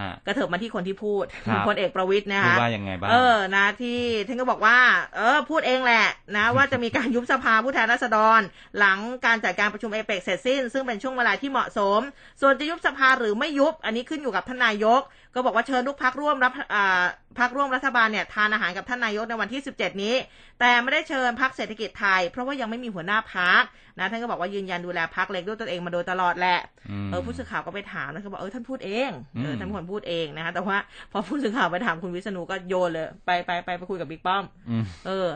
[0.00, 4.78] ฮะกระเถิบมาที่คนที่พูดครับพลเอกประวิตยนะพูดคะว่ายังไงบ้างเออนะที่ท่านก็บอกว่า
[5.16, 6.06] เออ พูดเองแหละ
[6.36, 8.40] นะว่าจะมีการยุบสภาผู้แทนราษฎร
[8.78, 12.00] หลังการจัดการประชุมเอเปกเสร็จสิ้น ซึ่งเป็นช่วงเวลาที่เหมาะสม
[12.40, 15.00] ส่วนจะยุบสภาหรือไม่ยุบ อันนี้ขึ้นอยู่กับท่านนายก
[15.34, 17.02] ก็บอกว่าเชิญทุกพักร่วมรับอ่า
[17.38, 20.14] พักร่วมรัฐบาลเนี่ยทานอาหารกับท่านนายกในวันที่ 17 นี้
[20.60, 23.62] แต่ไม่ได้เชิญพักเศรษฐกิจไทย เพราะว่ายังไม่มีหัวหน้าพัก
[23.98, 26.58] นะท่านก็บอกว่ายืนยันดูแลพักเล็กด้วยตนเองมาโดยตลอดแหละ
[27.04, 29.10] มเออผู้สื่อข่าวก็ไปถามนะเขาบอกเออท่านพูดเอง
[29.42, 30.78] เอออืมท่านเป็นคนพูดเองนะคะแต่ว่า
[31.12, 35.28] พอผู้สื่อข่าวไปถามคุณวิษณุก็โยนเลยไปไปไปไปคุยกับบิ๊กป้อมอืมเออ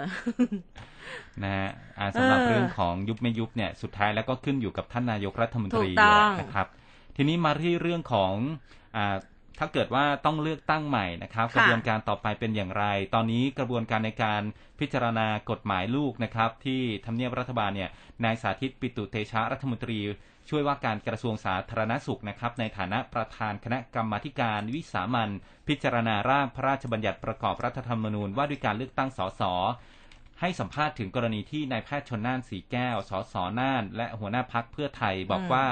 [1.43, 6.67] นะฮะอ่าสำหรับเออเรื่องของยุบไม่ยุบเนี่ยสุดท้ายแล้วก็ขึ้นอยู่กับท่านนายกรัฐมนตรีถูกต้องนะครับ
[7.17, 8.33] ทีนี้มาที่เรื่องของ
[8.97, 9.17] อ่า
[9.59, 12.85] ถ้าเกิดว่าต้องเลือกตั้งใหม่นะครับค่ะกระบวนการต่อไปเป็นอย่างไร
[13.15, 14.43] ตอนนี้กระบวนการในการ
[14.81, 17.91] พิจารณากฎหมายลูกนะครับ ที่ทำเนียบรัฐบาลเนี่ย
[18.25, 19.99] นายสาธิตปิตุเตชะรัฐมนตรี
[20.49, 25.31] ช่วยว่าการกระทรวงสาธารณสุขนะครับ ในฐานะประธานคณะกรรมาธิการวิสามัน
[25.69, 29.43] พิจารณาร่างพระราชบัญญัติประกอบรัฐธรรมนูญว่าด้วยการเลือกตั้งสส
[30.41, 35.67] ให้สัมภาษณ์ถึงกรณีที่นายแพทย์ชนน่านสีแก้ว สสน่าน และหัวหน้าพักเพื่อไทยบอกอืมว่า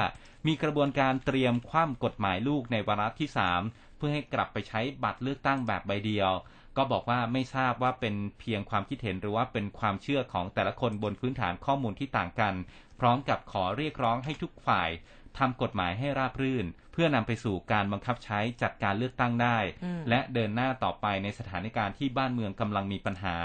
[0.46, 3.28] มีกระบวนการเตรียมคว่ำกฎหมายลูกในวาระที่
[3.62, 6.30] 3เพื่อให้กลับไปใช้บัตรเลือกตั้งแบบใบเดียว
[6.76, 12.54] ก็บอกว่าไม่ทราบว่าเป็นเพียงความคิดเห็นหรือว่าเป็นความเชื่อของแต่ละคนบนพื้นฐานข้อมูลที่ต่างกัน
[13.00, 14.90] พร้อมกับขอเรียกร้องให้ทุกฝ่าย
[15.38, 23.36] ทำกฎหมายให้ราบรื่น เพื่อนำไปสู่การบังคับใช้จัดการเลือกตั้งได้อืมและเดินหน้าต่อไปในสถานการณ์ที่บ้านเมืองกำลังมีปัญหา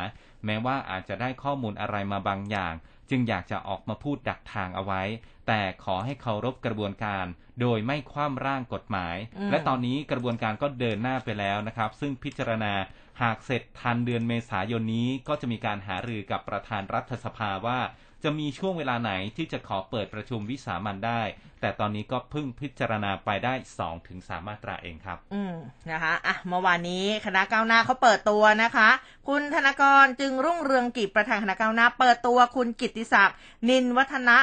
[0.45, 2.73] แม้ว่าอาจจะได้ข้อมูลอะไรมาบางอย่าง
[3.09, 5.01] จึงอยากจะออกมาพูดดักทางเอาไว้
[5.49, 7.25] แต่ขอให้เคารพกระบวนการ
[7.61, 12.73] โดยไม่คว่ำร่างกฎหมายอืมและตอนนี้กระบวนการก็เดินหน้าไปแล้วนะครับ ซึ่งพิจารณา
[13.21, 17.79] หากเสร็จทันเดือนเมษายนนี้ก็จะมีการหารือกับประธานรัฐสภาว่า
[18.23, 21.21] จะมีช่วงเวลาไหนที่จะขอเปิดประชุมวิสามันได้
[21.61, 25.55] แต่ตอนนี้ก็เพิ่งพิจารณาไปได้2-3ถึง3มาตราเองครับ อืม
[25.91, 28.89] นะคะอะเมื่อวานนี้คณะก้าวหน้าเขาเปิดตัวนะคะ
[29.27, 33.37] คุณธนากรจึงรุ่งเรืองกิจประธานคณะก้าวหน้า เปิดตัวคุณกิตติศักดิ์
[33.69, 34.37] นินวัฒนะ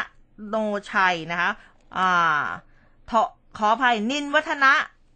[0.49, 0.57] โน
[0.93, 1.51] ชัยนะคะ
[1.99, 2.45] อ่า
[3.59, 4.73] ขออภัยนินวัฒนะ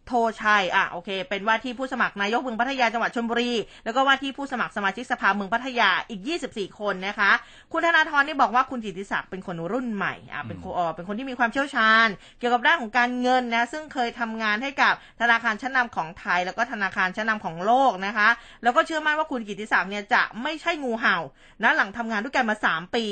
[0.07, 3.51] โทชัย อะ โอเค เป็นว่าที่ผู้สมัครนายกเมืองพัทยาจังหวัดชลบุรี
[3.85, 6.21] แล้วก็ว่าที่ผู้สมัครสมาชิกสภาเมืองพัทยาอีก
[6.51, 7.31] 24 คนนะคะ
[7.71, 12.07] คุณธนาธรนี่บอกว่าคุณจิตติศักดิ์เป็นคนรุ่นใหม่ อะ เป็นคนเป็นคนที่มีความเชี่ยวชาญ
[12.39, 18.29] เกี่ยวกับด้านของการเงินนะ ซึ่งเคยทำงานให้กับธนาคารชั้นนาของไทย แล้วก็ธนาคารชั้นนาของโลกนะคะ
[18.63, 21.17] แล้วก็เชื่อมั่นว่าคุณกิติศักดิ์เนี่ยจะไม่ใช่งูเห่า
[21.63, 23.05] นะหลังทำงานด้วยกันมา 3 ปี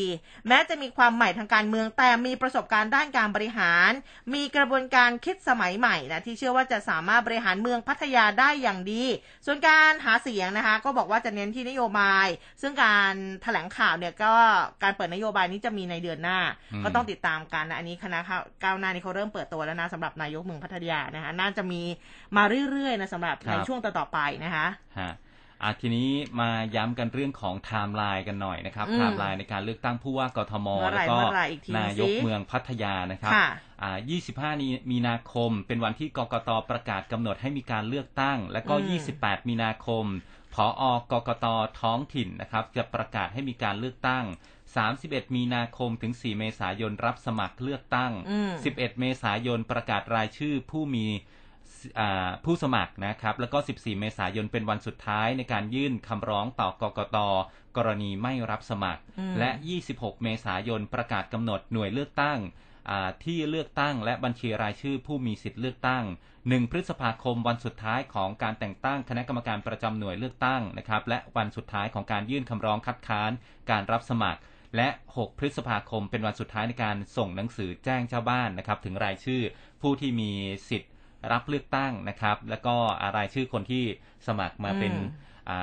[0.47, 3.91] แม้จะมีความใหม่ทางการเมือง แต่มีประสบการณ์ด้านการบริหาร
[4.33, 9.03] มีกระบวนการคิดสมัยใหม่นะที่เชื่อว่าจะสามารถบริหารเมืองพัทยาได้อย่างดี
[9.45, 12.27] ส่วนการหาเสียงนะคะ ก็บอกว่าจะเน้นที่นโยบาย
[12.61, 14.33] ซึ่งการถแถลงข่าวเนี่ยก็
[14.83, 16.39] การเปิดนโยบายนี้จะมีในเดือนหน้า
[16.83, 18.19] ก็ต้องติดตามกันนะอันนี้คณะ
[18.63, 21.81] ก้าวหน้านี่เขาเริ่มเปิดตัวแล้วนะสำหรับนายกเมืองพัทยานะคะ น่าจะมี
[22.37, 24.67] มาเรื่อยๆนะสำหรับในช่วงต่อๆไปนะคะ
[24.99, 25.11] ฮะ
[25.63, 31.17] อะทีนี้มาย้ำกันเรื่องของไทม์ไลน์กันหน่อยนะครับไทม์ไลน์ในการเลือกตั้งผู้ว่ากทมแล้วก็
[31.77, 33.33] นายกเมืองพัทยานะครับ
[33.83, 33.97] อ่า
[34.45, 38.75] 25 มีนาคม เป็นวันที่กกตประกาศกำหนดให้มีการเลือกตั้ง แล้วก็
[39.11, 40.05] 28 มีนาคม
[40.53, 41.45] ผออกกต
[41.81, 44.25] ท้องถิ่นนะครับ จะประกาศให้มีการเลือกตั้ง
[44.79, 48.11] 31 มีนาคมถึง 4 เมษายนรับสมัครเลือกตั้ง
[48.55, 51.07] 11 เมษายนประกาศรายชื่อผู้มี
[52.45, 57.17] ผู้สมัครนะครับ แล้วก็ 14 เมษายนเป็นวันสุดท้ายในการยื่นคำร้องต่อกกต
[57.77, 59.01] กรณีไม่รับสมัคร
[59.39, 59.49] และ
[59.87, 62.39] 26 เมษายนประกาศกำหนดหน่วยเลือกตั้ง
[63.25, 66.03] ที่เลือกตั้งและบัญชีรายชื่อผู้มีสิทธิ์เลือกตั้ง
[66.37, 73.31] 1 พฤษภาคมวันสุดท้ายของการแต่งตั้งคณะกรรมการประจำหน่วยเลือกตั้งนะครับและวันสุดท้ายของการยื่นคำร้องคัดค้าน
[73.71, 74.39] การรับสมัคร
[74.75, 79.41] และ 6 พฤษภาคมเป็นวันสุดท้ายในการส่งหนังสือแจ้งเจ้าบ้านนะครับถึงรายชื่อ
[79.81, 80.31] ผู้ที่มี
[80.69, 80.91] สิทธิ์
[81.31, 82.75] รับเลือกตั้งนะครับ แล้วก็
[83.17, 83.83] รายชื่อคนที่
[84.27, 84.93] สมัครมาเป็น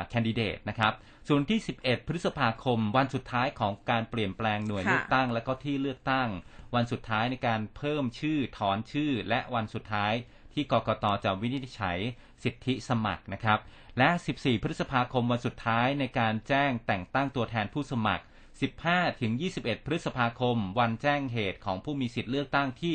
[0.08, 0.92] แคนดิเดตนะครับ
[1.28, 6.28] ส่วนที่ 11 พฤษภาคม วันสุดท้ายของการเปลี่ยนแปลงหน่วยเลือกตั้ง และก็ที่เลือกตั้ง
[6.74, 10.12] วันสุดท้ายในการเพิ่มชื่อถอนชื่อ และวันสุดท้าย
[10.54, 11.98] ที่กกตจะวินิจฉัย
[12.44, 13.58] สิทธิสมัครนะครับ
[13.98, 18.24] และ 14 พฤษภาคมวันสุดท้ายในการแจ้งแต่งตั้งตัวแทนผู้สมัคร
[18.70, 22.94] 15 ถึง 21 พฤษภาคม วันแจ้งเหตุของผู้มีสิทธิเลือกตั้งที่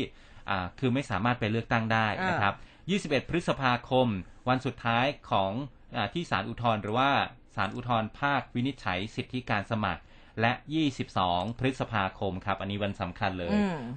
[0.79, 2.55] คือไม่สามารถไปเลือกตั้งได้นะครับ
[2.91, 4.07] 21 พฤษภาคม
[4.49, 5.51] วันสุดท้ายของ
[5.95, 7.11] อที่ศาลอุทธรณ์หรือว่า
[7.55, 10.01] ศาลอุทธรณ์ภาควินิจฉัยสิทธิการสมัคร
[10.41, 10.53] และ
[11.07, 13.55] 22 พฤษภาคมครับ อันนี้วันสำคัญเลย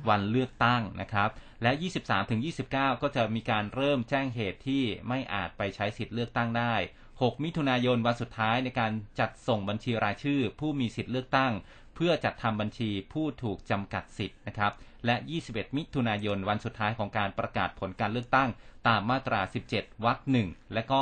[0.09, 1.29] วันเลือกตั้งนะครับ
[1.63, 6.75] และ 23ถึง29 ก็จะมีการเริ่มแจ้งเหตุที่ไม่อาจไปใช้สิทธิเลือกตั้งได้
[7.09, 11.53] 6 มิถุนายนวันสุดท้ายในการจัดส่งบัญชีรายชื่อ ผู้มีสิทธิเลือกตั้ง
[11.95, 14.73] เพื่อจัดทำบัญชีผู้ถูกจำกัดสิทธิ์นะครับ
[15.07, 15.17] และ
[15.47, 18.49] 21 มิถุนายนวันสุดท้ายของการประกาศผลการเลือกตั้ง
[18.89, 19.41] ตามมาตรา
[19.73, 21.01] 17 วรรคหนึ่งและก็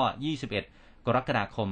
[0.52, 1.70] 21 กรกฎาคม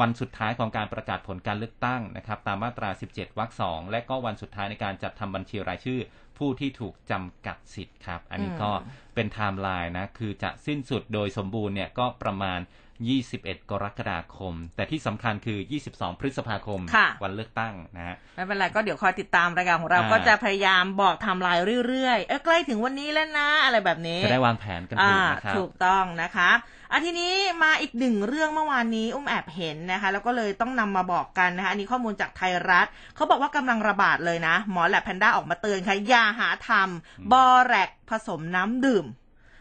[0.00, 6.00] วันสุดท้ายของการประกาศผลการเลือกตั้งนะครับ ตามมาตรา 17 วรรคสองและก็วันสุดท้ายในการจัดทำบัญชีรายชื่อ
[6.38, 8.72] ผู้ที่ถูกจำกัดสิทธิ์ครับ อันนี้ก็
[9.14, 12.60] เป็นไทม์ไลน์นะ คือจะสิ้นสุดโดยสมบูรณ์เนี่ยก็ประมาณ
[13.04, 15.58] 21 กรกฎาคม แต่ที่สำคัญคือ
[15.90, 16.80] 22 พฤษภาคม
[17.22, 26.50] วันเลือกตั้งนะฮะไม่เป็นไรก็เดี๋ยวคอยติดตามรายการของเราก็จะพยายามบอกทำลายเรื่อยๆ เอ้ใกล้ถึงวันนี้แล้วนะ อะไรแบบนี้ จะได้วางแผนกันถูกนะครับถูกต้องนะคะ
[26.92, 27.32] อันทีนี้
[27.62, 39.04] มาอีกหนึ่งเรื่องเมื่อวานนี้อุ้มแอบเห็นนะคะ แล้วก็เลยต้องนำมาบอกกันนะคะอันนี้ข้อมูลจากไทยรัฐเขาบอกว่ากำลังระบาดเลยนะ หมอแลบแพนด้าออกมาเตือนค่ะอย่าหาทำบอแรกผสมน้ำดื่ม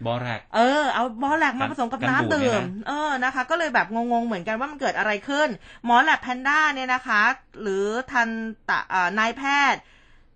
[0.06, 5.50] บอแรกเออเอาบอแรกมาผสมกับน้ำดื่มเออนะคะ ก็เลยแบบงงๆเหมือนกันว่ามันเกิดอะไรขึ้น
[5.86, 7.22] หมอแลบแพนด้าเนี่ยนะคะ
[7.62, 8.30] หรือทัน
[8.70, 8.80] ตะ
[9.20, 9.44] นายแพ
[9.74, 9.82] ทย์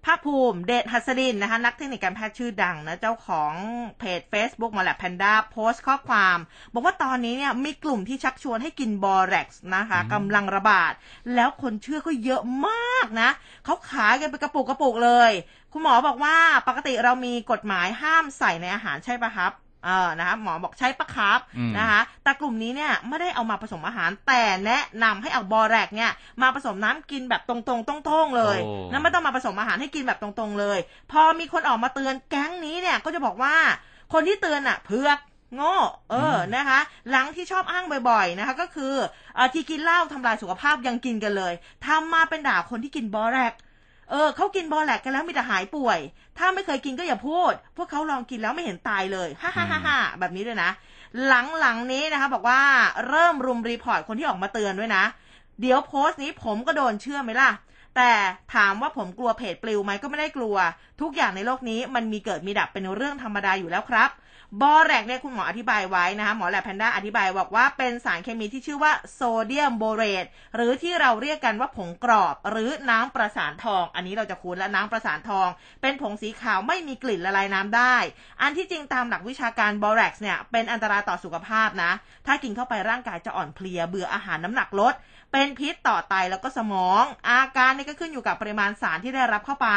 [0.05, 3.53] ภาคภูมิเดชหัสดินนะคะ นักเทคนิคการแพทย์ชื่อดังนะ เจ้าของ
[3.99, 6.37] เพจ Facebook มาแลบแพนด้าโพสต์ข้อความ
[6.73, 10.93] บอกว่าตอนนี้เนี่ยมีกลุ่มที่ชักชวนให้กินบอแร็กซ์นะคะกำลังระบาด
[11.35, 13.29] แล้วคนเชื่อก็เยอะมากนะ
[13.65, 15.31] เขาขายกันเป็นกระปุกกระปุกเลย
[15.73, 16.35] คุณหมอบอกว่า
[16.67, 19.51] ปกติเรามีกฎหมายห้ามใส่ในอาหารใช่ปะครับ
[19.85, 21.39] เออนะคะหมอบอกใช้ปะครับ
[21.77, 26.11] นะคะแต่กลุ่มนี้เนี่ยไม่ได้เอามาผสมอาหารแต่แนะนำให้เอาบอแรกเนี่ย
[26.41, 28.57] มาผสมน้ำกินแบบตรงๆต้องๆเลย
[28.91, 30.79] นะไม่ต้องมาผสมอาหารให้กินแบบตรงๆเลย
[31.11, 33.55] พอมีคนออกมาเตือนแก๊งนี้เนี่ยก็จะบอกว่า
[34.13, 35.17] คนที่เตือนอะเพือก
[35.55, 35.75] โง่
[36.11, 38.93] เออนะคะ หลังที่ชอบอ้างบ่อยๆนะคะ ก็คือ
[39.37, 41.53] อที่กินเหล้าทำลายสุขภาพยังกินกันเลย
[41.85, 43.53] ทำมาเป็นด่าคนที่กินบอแรก
[44.09, 45.99] เออเขากินบอแลกกันแล้วมีแต่หายป่วย
[46.37, 50.69] ถ้าไม่เคยกินก็อย่าพูด พวกเขาลองกินแล้วไม่เห็นตายเลยฮ่าฮ่าฮ่าฮ่าแบบนี้ด้วยนะ
[51.27, 51.33] ห
[51.65, 52.61] หลังๆนี้นะคะ บอกว่า
[53.07, 55.03] เริ่มรุม report คนที่ออกมาเตือนด้วยนะ
[55.61, 57.51] เดี๋ยวโพสต์นี้ผมก็โดนเชื่อไหมล่ะ
[57.95, 58.11] แต่
[58.55, 60.55] ถามว่าผมกลัวเพจปลิวไหมก็ไม่ได้กลัว
[61.01, 64.09] ทุกอย่างในโลกนี้มันมีเกิดมีดับเป็นเรื่องธรรมดาอยู่แล้วครับ
[64.61, 70.25] บอแรกซ์เนี่ยคุณหมออธิบายไว้นะคะหมอแล็บแพนด้าอธิบายบอกว่าเป็นสารเคมีที่ชื่อว่าโซเดียมโบเรต
[70.55, 75.47] หรือที่เราเรียกกันว่าผงกรอบ หรือน้ำประสานทอง อันนี้เราจะคุ้นและน้ำประสานทอง
[75.81, 77.95] เป็นผงสีขาวไม่มีกลิ่นละลายน้ำได้
[78.41, 81.91] อันที่จริงตามหลักวิชาการบอแรกเนี่ยเป็นอันตรายต่อสุขภาพนะ
[82.25, 84.93] ถ้ากินเข้าไปร่างกายจะอ่อนเพลียเบื่ออาหารน้ำหนักลด
[85.31, 89.69] เป็นพิษต่อไตแล้วก็สมอง อาการนี่ก็ขึ้นอยู่กับปริมาณสารที่ได้รับเข้าไป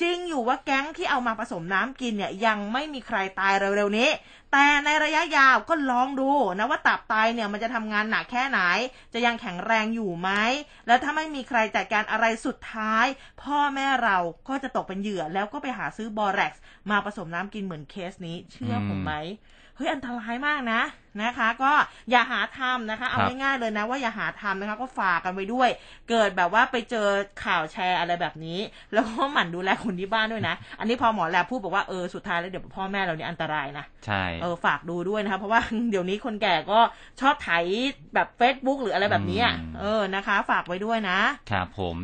[0.00, 4.08] จริงอยู่ว่าแก๊งที่เอามาผสมน้ำกินเนี่ยยังไม่มีใครตายเร็วๆนี้
[4.52, 8.60] แต่ในระยะยาวก็ลองดูนะว่าตับไตเนี่ยมันจะทำงานหนักแค่ไหน
[9.12, 10.30] จะยังแข็งแรงอยู่ไหม
[10.86, 13.06] แล้วถ้าไม่มีใครจัดการอะไรสุดท้าย
[13.42, 14.18] พ่อแม่เรา
[14.48, 19.12] ก็จะตกเป็นเหยื่อแล้วก็ไปหาซื้อบอแร็กซ์มาผสมน้ำกินเหมือนเคสนี้เชื่อผมไหม
[19.76, 20.82] เฮ้ยอันตรายมากนะ
[21.22, 21.72] นะคะ ก็
[22.10, 25.68] อย่าหาทำนะคะ เอาครับง่ายๆเลยนะว่าอย่าหาทำนะคะ ก็ฝากกันไว้ด้วย
[26.10, 27.08] เกิดแบบว่าไปเจอ
[27.44, 28.58] ข่าวแชร์อะไรแบบนี้
[28.92, 35.60] แล้วก็หมั่นดูแลคนที่บ้านด้วยนะ อันนี้พอหมอแลบพูดบอกว่าเออสุดท้ายแล้วเดี๋ยวพ่อแม่เราเนี่ยอันตรายนะใช่เออฝากดูด้วยนะคะเพราะว่า
[35.90, 36.80] เดี๋ยวนี้คนแก่ก็
[37.20, 37.50] ชอบไถ
[38.14, 41.18] แบบ Facebook หรืออะไรแบบนี้อะอืมเออนะคะ ฝากไว้ด้วยนะ
[41.50, 41.96] ครับผม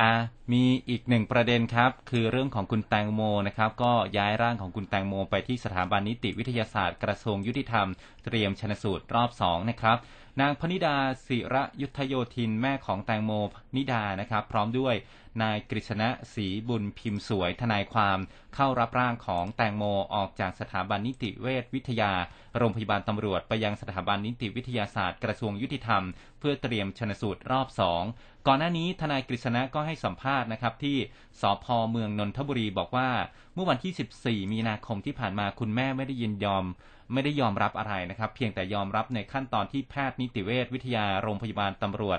[0.00, 0.12] อ่า
[0.52, 7.86] มีอีกหนึ่งประเด็นครับ คือเรื่องของคุณแตงโมนะครับ ก็ย้ายร่างของคุณแตงโมไปที่สถาบันนิติวิทยาศาสตร์กระทรวงยุติธรรม
[8.24, 9.98] เตรียมชนสูตรรอบสองนะครับ
[10.40, 13.32] นางพนิดาศิระยุทธโยธินแม่ของแตงโม
[13.76, 14.94] นิดานะครับ พร้อมด้วย
[15.42, 18.18] นายกฤษณะศรีบุญพิมพ์สวยทนายความ
[18.54, 19.84] เข้ารับร่างของแตงโม
[20.14, 22.12] ออกจากสถาบันนิติเวชวิทยา
[22.58, 26.02] โรงพยาบาลตำรวจไปยังสถาบันนิติวิทยาศาสตร์กระทรวงยุติธรรม
[26.38, 28.02] เพื่อเตรียมชนสูตรรอบสอง
[28.46, 30.96] ก่อนหน้านี้ทนายกฤษณะก็ให้สัมภาษณ์นะครับที่
[31.40, 33.08] สพเมืองนนทบุรีบอกว่า
[33.54, 36.64] เมื่อวันที่ 14 มีนาคมที่ผ่านมาคุณแม่ไม่ได้ยินยอม
[37.12, 42.18] ไม่ได้ยอมรับอะไรนะครับ เพียงแต่ยอมรับในขั้นตอนที่แพทย์นิติเวชวิทยาโรงพยาบาลตำรวจ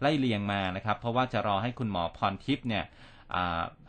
[0.00, 2.84] ไล่เลียงมานะครับ เพราะว่าจะรอให้คุณหมอพรทิพย์เนี่ย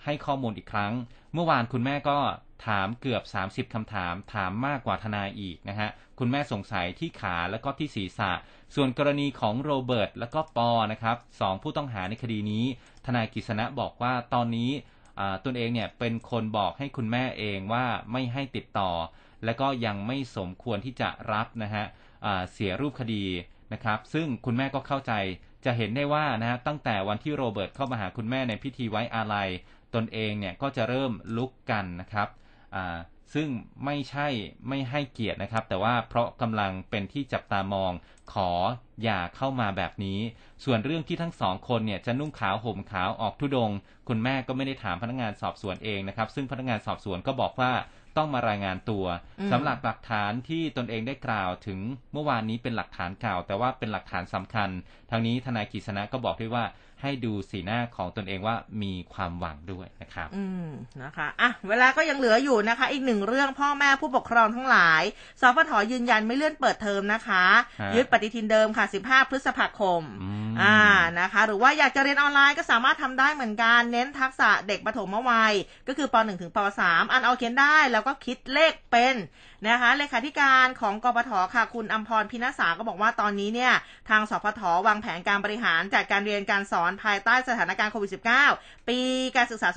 [0.03, 0.93] ให้ข้อมูลอีกครั้ง
[1.33, 2.17] เมื่อวานคุณแม่ก็
[2.65, 5.89] ถามเกือบ 30 คำถาม ถามมากกว่าทนายอีกนะฮะ
[6.19, 8.31] คุณแม่สงสัยที่ขาแล้วก็ที่ศีรษะ
[8.75, 12.65] ส่วนกรณีของโรเบิร์ตแล้วก็ปอนะครับสองผู้ต้องหาในคดีนี้
[13.05, 14.71] ทนายกฤษณะบอกว่าตอนนี้
[15.45, 18.91] ตนเองเนี่ยเป็นคนบอกให้คุณแม่เองว่าไม่ให้ติดต่อ
[19.45, 21.85] และก็ยังไม่สมควรที่จะรับนะฮะ
[22.51, 23.25] เสียรูปคดี
[23.73, 25.13] นะครับ ซึ่งคุณแม่ก็เข้าใจ
[25.65, 29.49] จะเห็นได้ว่านะฮะตั้งแต่วันที่โรเบิร์ตเข้ามาหาคุณแม่ในพิธีไว้อาลัย
[29.95, 32.27] ตนเองเนี่ยก็จะเริ่มลุกกันนะครับ
[33.33, 33.49] ซึ่ง
[33.85, 34.27] ไม่ใช่
[34.69, 37.91] ไม่ให้เกียรตินะครับ แต่ว่าเพราะกำลังเป็นที่จับตามอง
[38.33, 38.49] ขอ
[39.03, 40.19] อย่าเข้ามาแบบนี้
[40.65, 47.71] ส่วนเรื่องที่ทั้งสองคนเนี่ยจะนุ่งขาวห่มขาวออกทุดงค์คุณแม่ก็ไม่ได้ถามพนักงานสอบสวนเองนะครับ ซึ่งพนักงานสอบสวนก็บอกว่า
[48.17, 49.05] ต้องมารายงานตัว
[49.39, 51.79] อืมสำหรับหลักฐานที่ตนเองได้กล่าวถึง
[52.13, 54.69] เมื่อวานนี้เป็นหลักฐานเก่า แต่ว่าเป็นหลักฐานสำคัญ
[55.11, 56.63] ทางนี้ทนายกฤษณะก็บอกด้วยว่า
[57.03, 60.67] ให้ดูสีหน้าของตนเองว่ามีความหวังด้วยนะครับ อืม
[61.03, 65.03] นะคะอะเวลาก็ยังเหลืออยู่นะคะ อีกหนึ่งเรื่องพ่อแม่ผู้ปกครองทั้งหลาย
[65.41, 67.45] สพทยืนยันไม่เลื่อนเปิดเทอมนะคะ
[67.81, 70.77] ฮะยึดปฏิทินเดิมค่ะ 15 พฤษภาคมอืมอ่า
[71.19, 75.53] นะคะ หรือว่าอยากจะเรียนออนไลน์ก็สามารถทำได้เหมือนกัน เน้นทักษะเด็กปฐมวัย
[75.87, 79.15] ก็คือป .1 ถึงป .3 อ่านเอาเขียนได้แล้วก็คิดเลขเป็น
[79.67, 83.73] นะคะเลขาธิการของกปทค่ะ คุณอัมพรพินาสาก็บอกว่าตอนนี้เนี่ย
[84.09, 88.11] ทางสพทวางแผนการบริหารจัดการเรียนการสอนภายใต้สถานการณ์โควิด
[88.49, 88.99] -19 ปี
[89.35, 89.69] การศึกษา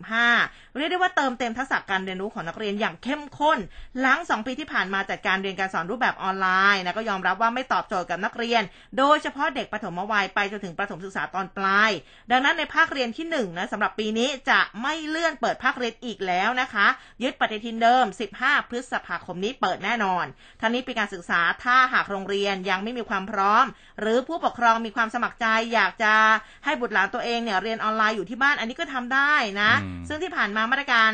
[0.00, 3.58] 2565 เรียกได้ว่าเติมเต็มทักษะการเรียนรู้ของนักเรียนอย่างเข้มข้น
[4.00, 8.62] หลัง 2 ปีที่ผ่านมาจัดการเรียนการสอนรูปแบบออนไลน์นะก็ยอมรับว่าไม่ตอบโจทย์กับนักเรียน
[8.98, 11.90] โดยเฉพาะเด็กปฐมวัยไปจนถึงประถมศึกษาตอนปลาย
[12.30, 16.86] ดังนั้นในภาคเรียนที่1นะสำหรับปีนี้จะไม่เลื่อนเปิดภาคเรียนอีกแล้วนะคะ
[17.22, 18.04] ยึดปฏิทินเดิม
[18.38, 20.24] 15 พฤษภาคมนี้เปิดแน่นอน
[20.60, 23.64] ทั้งนี้ปีการศึกษาถ้าหากโรงเรียนยังไม่มีความพร้อม
[24.00, 26.14] หรือผู้ปกครองมีความสมัครใจอยากจะ
[26.64, 31.12] ให้บุตรหลานตัวเองเนี่ยเรียนออนไลน์อยู่ที่บ้านอันนี้ก็ทำได้นะอืมซึ่งที่ผ่านมามาตรการ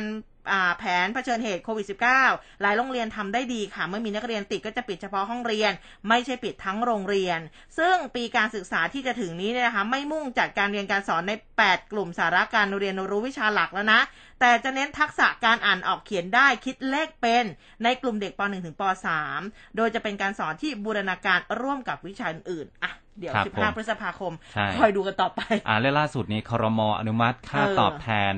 [0.52, 1.86] อ่าแผนเผชิญเหตุโควิด
[2.24, 5.72] -19 หลายโรงเรียนทำได้ดีค่ะ เมื่อมีนักเรียนติดก็จะปิดเฉพาะห้องเรียน
[6.08, 7.38] ไม่ใช่ปิดทั้งโรงเรียน
[7.78, 14.00] ซึ่งปีการศึกษาที่จะถึงนี้เนี่ยนะคะไม่มุ่งจัดการเรียนการสอนใน 8 กลุ่มสาระการเรียนรู้วิชาหลักแล้วนะ
[14.40, 17.44] แต่จะเน้นทักษะการอ่านออกเขียนได้คิดเลขเป็น
[17.84, 18.82] ในกลุ่มเด็กป .1 ถึงป
[19.28, 28.32] .3 โดยจะเป็นการสอนที่บูรณาการร่วมกับวิชาอื่นๆอะ เดี๋ยวครับผม15 พฤษภาคมใช่คอยดูกันต่อไป อ่าและล่าสุดนี้ครมอนุมัติค่าเออตอบแทน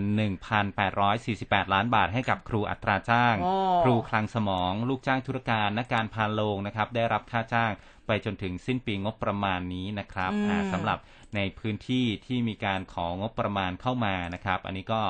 [0.84, 3.52] 1,848 ล้านบาทให้กับครูอัตราจ้างโอ้
[3.84, 7.72] ครูคลังสมอง ลูกจ้างธุรการนักการพาโลงนะครับ ได้รับค่าจ้าง
[8.06, 10.98] ไปจนถึงสิ้นปีงบประมาณนี้นะครับอืมอ่าสำหรับ
[11.36, 15.02] ในพื้นที่ที่มีการของงบประมาณเข้ามานะครับ อันนี้ก็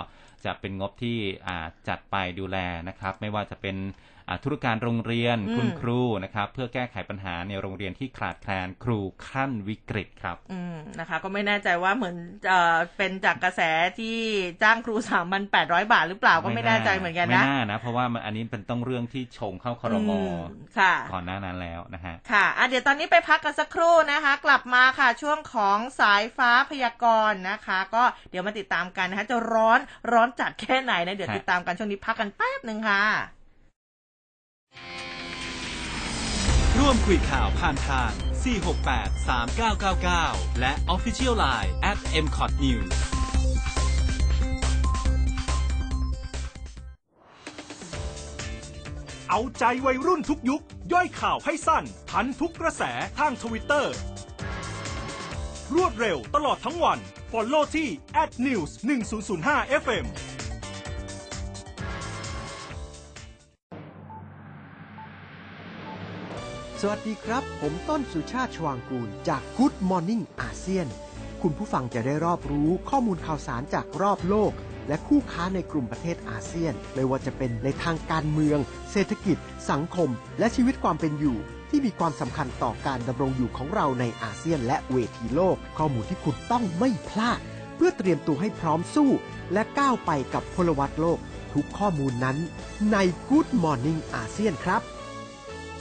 [0.45, 2.59] จะเป็นงบที่อ่าจัดไปดูแล
[2.89, 8.99] นะครับ ไม่ว่าจะเป็นอ่า ธุรการโรงเรียนอืมคุณครูนะครับ เพื่อแก้ไขปัญหาในโรงเรียนที่ขาดแคลนครู
[9.29, 12.17] ขั้นวิกฤตครับอืมนะคะ ก็ไม่แน่ใจว่าเหมือน
[12.49, 13.61] เอ่อเป็นจากกระแส
[13.99, 14.19] ที่
[14.63, 20.13] จ้างครูสามพันแปดร้อยบาทหรือเปล่าก็ไม่แน่ใจเหมือนกันนะไม่น่านะเพราะว่ามันอันนี้เป็นต้องเรื่องที่ชงเข้าครมม
[20.79, 29.81] ค่ะก่อนหน้านั้นแล้วนะฮะค่ะอะเดี๋ยวตอนนี้ไปพักกันสักครู่นะคะ กลับมาค่ะช่วงของสายฟ้าพยากรณ์นะคะ ก็เดี๋ยวมาติดตามกันนะคะจะร้อน
[30.13, 33.05] ร้อนจัดแค่ไหนนะเดี๋ยวครับติดตามกันช่วงนี้พักกันแป๊บหนึ่งค่ะ
[36.79, 38.11] ร่วมคุยข่าวผ่านทาง
[38.91, 39.29] 468
[39.79, 42.91] 3999 และ Official Line at mcot news
[49.31, 50.63] เอาใจวัยรุ่นทุกยุค
[50.93, 52.83] ย่อยข่าวให้สั้น ทันทุกกระแส
[53.19, 53.95] ทางทวิตเตอร์
[55.75, 56.99] รวดเร็วตลอดทั้งวัน
[57.33, 57.89] Follow ที่
[58.47, 58.71] @news
[59.25, 60.07] 1005 FM
[66.83, 70.87] สวัสดีครับ ผมต้นสุชาติชวางกูล จาก Good Morning อาเซียน
[71.43, 74.53] คุณผู้ฟังจะได้รอบรู้ข้อมูลข่าวสารจากรอบโลก
[74.89, 78.59] และคู่ค้าในกลุ่มประเทศอาเซียน ไม่ว่าจะเป็นในทางการเมือง
[78.93, 79.37] เศรษฐกิจ
[79.71, 80.09] สังคม
[80.39, 81.37] และชีวิตความเป็นอยู่
[81.71, 87.41] ที่มีความสำคัญต่อการดำรงอยู่ของเราในอาเซียนและเวทีโลก ข้อมูลที่คุณต้องไม่พลาด
[87.77, 89.11] เพื่อเตรียมตัวให้พร้อมสู้
[89.53, 91.19] และก้าวไปกับพลวัตโลก
[91.53, 92.37] ทุกข้อมูลนั้น
[92.93, 92.97] ใน
[93.29, 94.83] Good Morning อาเซียนครับ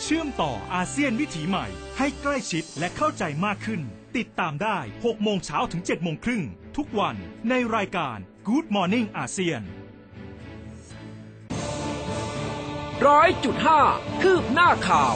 [0.02, 1.68] เชื่อมต่ออาเซียนวิถีใหม่
[1.98, 3.82] ให้ใกล้ชิดและเข้าใจมากขึ้น
[4.18, 6.44] ติดตามได้ 6 โมงเช้าถึง 7 โมงครึ่ง
[6.78, 7.16] ทุกวัน
[7.50, 8.18] ในรายการ
[8.48, 9.62] Good Morning อาเซียน
[13.08, 13.82] ร้อยจุดห้า
[14.22, 15.16] คืบหน้าข่าว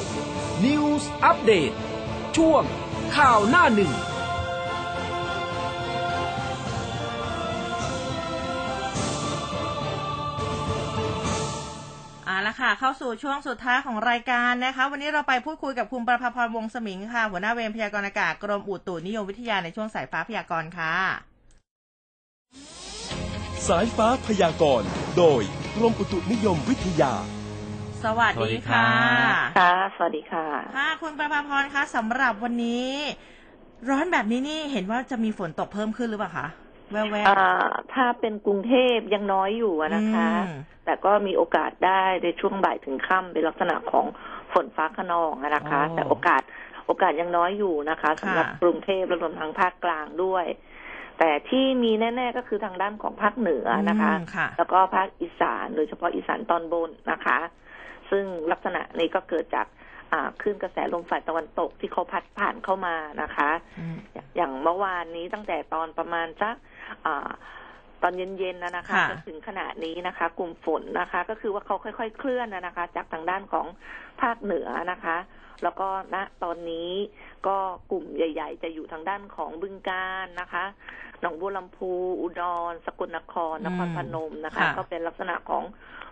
[0.66, 1.76] News Update
[2.36, 2.64] ช่วง
[3.18, 3.92] ข่าวหน้าหนึ่ง
[12.72, 20.96] เอาละค่ะเข้าสู่ช่วงสุดท้ายของรายการนะคะ วันนี้เราไปพูดคุยกับคุณประภาพรวงศ์สมิงค่ะหัวหน้าเวรพยากรณ์อากาศกรมอุตุนิยมวิทยาในช่วงสายฟ้าพยากรณ์ค่ะ
[23.68, 25.42] สายฟ้าพยากรณ์โดย
[25.76, 27.14] กรมอุตุนิยมวิทยา
[28.04, 30.46] สวัสดีค่ะสวัสดีครับค่ะ สวัสดีค่ะ
[30.78, 32.90] ค่ะคุณประภาพรคะสำหรับวันนี้
[33.90, 36.48] ร้อนแบบนี้นี่เห็นว่าจะมีฝนตกเพิ่มขึ้นหรือเปล่าคะ
[36.92, 44.06] แววๆอ่าถ้าเป็นกรุงเทพยังน้อยอยู่อะนะคะอืมแต่ก็มีโอกาสได้ในช่วงบ่ายถึงค่ำเป็นลักษณะของ
[44.54, 46.42] ฝนฟ้าขนองอะนะคะอ๋อแต่โอกาส
[46.86, 50.46] โอกาสยังน้อยอยู่นะคะสำหรับค่ะกรุงเทพและรวมทั้งภาคกลางด้วย
[51.20, 57.38] แต่ที่มีแน่ ๆ ก็คือทางด้านของภาคเหนือนะคะอืมค่ะแล้วก็ภาคอีสานโดยเฉพาะอีสานตอนบนนะคะ
[58.10, 59.80] ซึ่งลักษณะนี้ก็เกิดจากอ่า
[60.42, 63.50] คลื่นกระแสลมฝ่ายตะวันตกที่เขาพัดผ่านเข้ามานะคะ
[63.80, 63.96] อืม
[64.36, 66.56] อย่างเมื่อวานนี้ตั้งแต่ตอนประมาณสัก
[67.06, 67.30] อา
[68.02, 73.66] ตอนเย็นๆนะนะคะค่ะจนถึงขณะนี้นะคะ กลุ่มฝนนะคะ ก็คือว่าเขาค่อยๆ เคลื่อนนะนะคะ จากทางด้านของ
[74.22, 75.18] ภาคเหนือนะคะ
[75.64, 76.92] แล้วก็ณตอนนี้
[77.48, 77.58] ก็
[77.92, 80.66] กลุ่มใหญ่ ๆ จะอยู่ทางด้านของบึงการนะคะ
[81.22, 81.92] หนองบัวลำพู
[82.22, 85.64] อุดร สกลนคร นครพนมนะคะค่ะก็เป็นลักษณะของ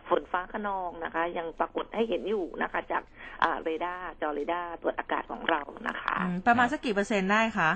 [0.09, 3.03] ฝนฟ้าขนองนะคะ ยังปรากฏให้เห็นอยู่นะคะ จาก
[3.43, 7.71] อ่าเรดาร์จอเรดาร์ตรวจอากาศของเรานะคะอืมประมาณสักกี่เปอร์เซ็นต์ได้คะ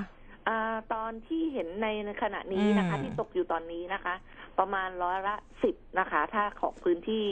[0.47, 1.87] อ่าตอนที่เห็นใน
[2.23, 4.13] ขณะนี้นะคะอืมที่ตกอยู่ตอนนี้นะคะ
[4.59, 7.25] ประมาณร้อยละสิบนะคะ ถ้าของพื้นที่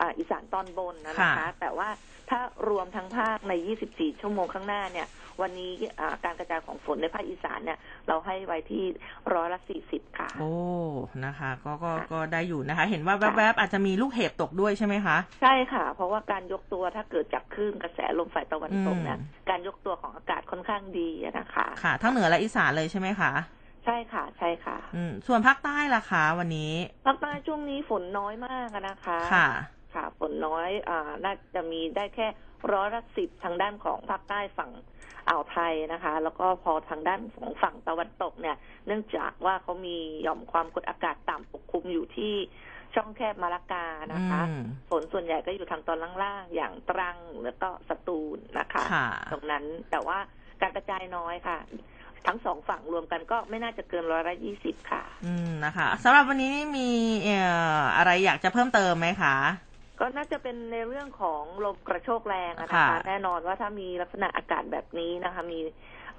[0.00, 1.88] อ่าอีสานตอนบนนะนะคะ แต่ว่า
[2.30, 3.52] ถ้ารวมทั้งภาคใน
[3.88, 5.06] 24 ชั่วโมงข้างหน้าเนี่ย
[5.40, 5.70] วันนี้
[6.00, 8.84] อ่าการกระจายของฝนในภาคอีสานเนี่ย เราให้ไว้ที่
[9.34, 10.52] ร้อยละสี่สิบค่ะ โอ้
[11.26, 23.32] นะคะ ก็ก็ก็ได้อยู่นะคะ เห็นว่าแวบๆ อาจจะมีลูกเห็บตกด้วยใช่ไหมคะ ใช่ค่ะ เพราะว่าการยกตัวถ้าเกิดจากคลื่นกระแสลมฝ่ายตะวันตกเนี่ยอืมการยกตัวของอากาศค่อนข้างดีอะนะคะ ค่ะ ทั้งเหนือและอีสานเลยใช่ไหมคะ
[23.84, 26.72] ใช่ค่ะ ใช่ค่ะ อืมส่วนภาคใต้ล่ะคะวันนี้
[27.06, 29.48] ภาคใต้ช่วงนี้ฝนน้อยมากอะนะคะ ค่ะ
[29.94, 32.26] ค่ะ ฝนน้อยอ่าน่าจะมีได้แค่
[32.72, 34.70] ร้อยละสิบทางด้านของภาคใต้ฝั่ง
[35.28, 38.56] อ่าวไทยนะคะ แล้วก็พอทางด้านของฝั่งตะวันตกเนี่ย
[38.86, 42.34] เนื่องจากว่าเขามีหย่อมความกดอากาศต่ำปกคลุมอยู่ที่
[42.94, 50.18] ช่องแคบมาลากานะคะอืมฝนส่วนใหญ่ก็อยู่ทางตอนล่างๆอย่างตรังแล้วก็สตูลนะคะค่ะตรงนั้นแต่ว่า
[50.60, 51.58] การกระจายน้อยค่ะ
[52.26, 56.90] ทั้งสองฝั่งรวมกันก็ไม่น่าจะเกินร้อยละยี่สิบค่ะ อืมนะคะสำหรับวันนี้นี่มี
[57.22, 57.38] เอ่
[57.80, 59.36] ออะไรอยากจะเพิ่มเติมไหมคะ
[60.00, 65.58] ก็น่าจะเป็นในเรื่องของลมกระโชกแรงอะนะค่ะคะแน่นอนว่าถ้ามีลักษณะอากาศแบบนี้นะคะ มี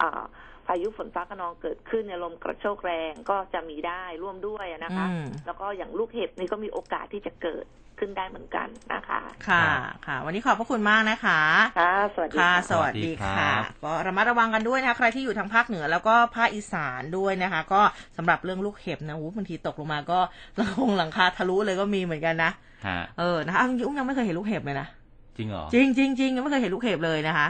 [0.01, 0.23] อ่า
[0.67, 7.65] พายุฝนฟ้าขนองเกิดขึ้นในลมกระโชกแรงก็จะมีได้ร่วมด้วยอะนะคะอืมแล้วก็อย่างลูกเห็บนี่ก็มีโอกาสที่จะเกิด
[7.99, 9.65] ขึ้นได้เหมือนกันนะคะ ค่ะ
[10.07, 11.41] ค่ะ วันนี้ขอบพระคุณมากนะคะ
[11.79, 17.81] ค่ะ สวัสดีค่ะค่ะสวัสดีสวัสดีครัค่ะบก็ระมัดระวังกันด้วยนะคะ ใครที่อยู่ทางภาคเหนือแล้วก็ภาคอีสานด้วยนะคะ ก็
[18.17, 20.19] สำหรับเรื่องลูกเห็บนะอู้บางทีตกลงมาก็
[20.57, 22.51] หลังคงหลังคาทะลุเลยก็มีเหมือนกันนะ
[22.87, 24.87] ฮะเออ นะคะเอาจริงๆอุ้มยังไม่เคยเห็นลูกเห็บเลยนะ
[25.37, 27.47] จริงเหรอจริงจริงจริงไม่เคยเห็นลูกเห็บเลยนะคะ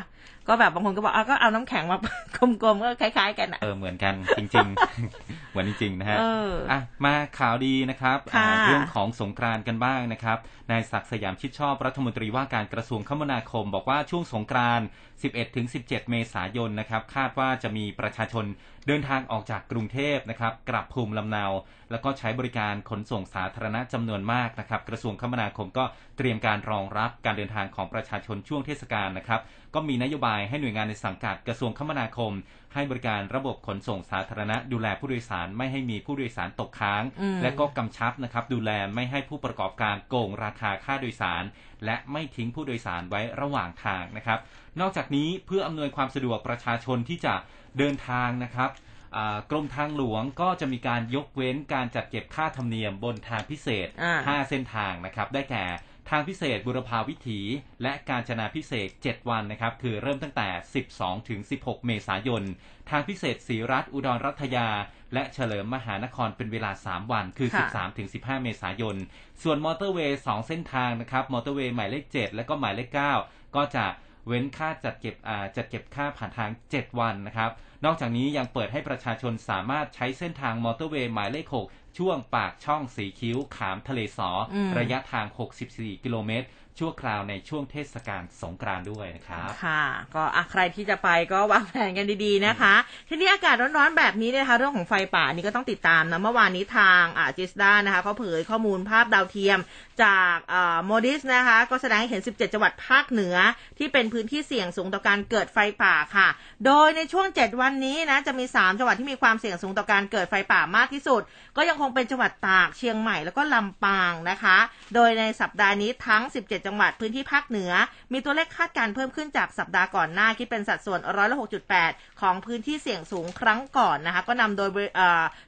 [0.48, 2.00] ก็แบบบางคนก็บอกอะก็เอาน้ำแข็งมา
[2.36, 4.68] กลมๆก็คล้าย ๆ กันอะเออเหมือนกันจริง
[5.10, 10.38] ๆ เหมือนจริงๆนะฮะเอออ่อะมาข่าวดีนะครับค่ะอ่าเรื่องของสงกรานต์กันบ้างนะครับ
[10.72, 14.88] นายศักดิ์สยามชิดชอบรัฐมนตรีว่าการกระทรวงคมนาคม บอกว่าช่วงสงกรานต์
[15.22, 18.46] 11ถึง17 เมษายนนะครับ คาดว่าจะมีประชาชน
[18.88, 21.46] เดินทางออกจากกรุงเทพนะครับกลับภูมิลำเนา
[21.92, 25.86] แล้วก็ใช้บริการขนส่งสาธารณะจำนวนมากนะครับ กระทรวงคมนาคมก็
[26.18, 29.42] เตรียมการรองรับการเดินทางของประชาชนช่วงเทศกาลนะครับ
[29.74, 32.32] ก็มีนโยบายให้หน่วยงานในสังกัดกระทรวงคมนาคม
[32.74, 41.44] ให้บริการระบบขนส่งสาธารณะ ดูแลผู้โดยสารไม่ให้มีผู้โดยสารตกค้างอืมและก็กำชับนะครับดูแลไม่ให้ผู้ประกอบการโกงราคาค่าโดยสาร
[41.86, 44.40] และไม่ทิ้งผู้โดยสารไว้ระหว่างทางนะครับ
[44.80, 47.36] นอกจากนี้เพื่ออำนวยความสะดวกประชาชนที่จะ
[47.78, 48.70] เดินทางนะครับ
[49.18, 55.66] อ่ากรมทางหลวงก็จะมีการยกเว้นการจัดเก็บค่าธรรมเนียมบนทางพิเศษอ่า5เส้นทางนะครับ ได้แก่
[56.10, 57.40] ทางพิเศษบุรพาวิถี
[57.84, 60.50] และการจนาพิเศษ 7 วันนะครับ คือเริ่มตั้งแต่
[60.90, 62.44] 12 ถึง 16 เมษายน
[62.90, 64.70] ทางพิเศษศรีรัฐอุดรรัตยา
[65.14, 68.96] และเฉลิมมหานครเป็นเวลา 3 วัน คือค่ะ13 ถึง 15 เมษายน
[69.44, 72.90] ส่วนมอเตอร์เวย์ 2 เส้นทางนะครับ มอเตอร์เวย์หมายเลข 7 และก็หมายเลข
[73.22, 73.86] 9 ก็จะ
[74.28, 77.52] เว้นค่าจัดเก็บอ่าจัดเก็บค่าผ่านทาง 7 วันนะครับ
[77.86, 85.26] นอกจากนี้ยังเปิดให้ประชาชนสามารถใช้เส้นทางมอเตอร์เวย์หมายเลข 6 ช่วงปากช่องสีคิ้ว ขามทะเลสอรวมระยะทาง
[85.66, 86.48] 64 กิโลเมตร
[86.80, 89.84] ชั่วคราวในช่วงเทศกาลสงกรานต์ด้วยนะครับ ค่ะ
[90.16, 92.76] ก็อะใครที่จะไปก็วางแผนกันดีๆนะคะ
[93.10, 99.60] ทีนี้อากาศร้อนๆแบบนี้เนี่ยนะคะเรื่องของไฟป่านี่ก็ต้องติดตามนะเมื่อวานนี้ทางอ่าจิสด้านะคะเขาเผยข้อมูลภาพดาวเทียม
[100.04, 100.38] จาก
[100.86, 103.36] โมดิสนะคะ ก็แสดงให้เห็น 17 จังหวัดภาคเหนือ
[103.78, 106.28] ที่เป็นพื้นที่เสี่ยงสูงต่อการเกิดไฟป่าค่ะ
[106.66, 111.22] โดยในช่วง 7 วันนี้นะจะมี 3 จังหวัดที่มีความเสี่ยงสูงต่อการเกิดไฟป่ามากที่สุด
[111.58, 114.58] ก็ยังคงเป็นจังหวัดตากเชียงใหม่แล้วก็ลำปางนะคะ
[114.96, 117.72] โดยในสัปดาห์นี้ทั้ง 17 จังหวัดพื้นที่ภาคเหนือ
[118.14, 121.38] มีตัวเลขคาดการเพิ่มขึ้นจากสัปดาห์ก่อนหน้าคิดเป็นสัดส่วนร้อยละ
[121.80, 124.70] 6.8 ของพื้นที่เสี่ยงสูงครั้งก่อนนะคะ ก็นำโดย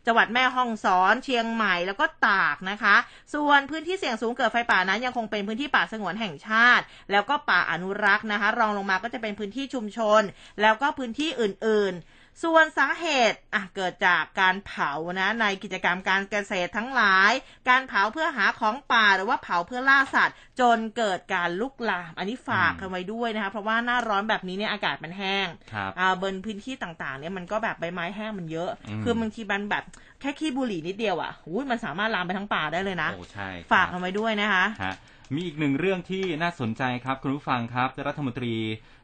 [0.07, 2.95] จังหวัดแม่ฮ่องสอน เชียงใหม่แล้วก็ตากนะคะ
[3.33, 10.21] ส่วนพื้นที่เสี่ยงสูงเกิดไฟป่านั้นยังคงเป็นพื้นที่ป่าสงวนแห่งชาติ แล้วก็ป่าอนุรักษ์นะคะ รองลงมาก็จะเป็นพื้นที่ชุมชน
[10.61, 17.31] แล้วก็พื้นที่อื่น ๆส่วนสาเหตุอะเกิดจากการเผานะในกิจกรรมการเกษตรทั้งหลาย
[17.69, 29.83] การเผาเพื่อหาของป่าหรือว่าเผาเพื่อล่าสัตว์ จนเกิดการลุกลาม อันนี้ฝากกันไว้ด้วยนะคะ เพราะว่าหน้าร้อนแบบนี้เนี่ยอากาศมันแห้งครับอ่าบนพื้นที่ต่างๆเนี่ยมันก็แบบใบไม้แห้งมันเยอะอืมคือบางทีมันแบบ
[30.21, 34.95] แค่ขี้บุหรี่นิดเดียวอะอุ้ยมันสามารถลามไปทั้งป่าได้เลยนะ โอ้ใช่ครับฝากกันไว้ด้วยนะคะฮะ
[35.33, 38.53] มีอีกหนึ่งเรื่องที่น่าสนใจครับคุณผู้ฟังครับ รัฐมนตรี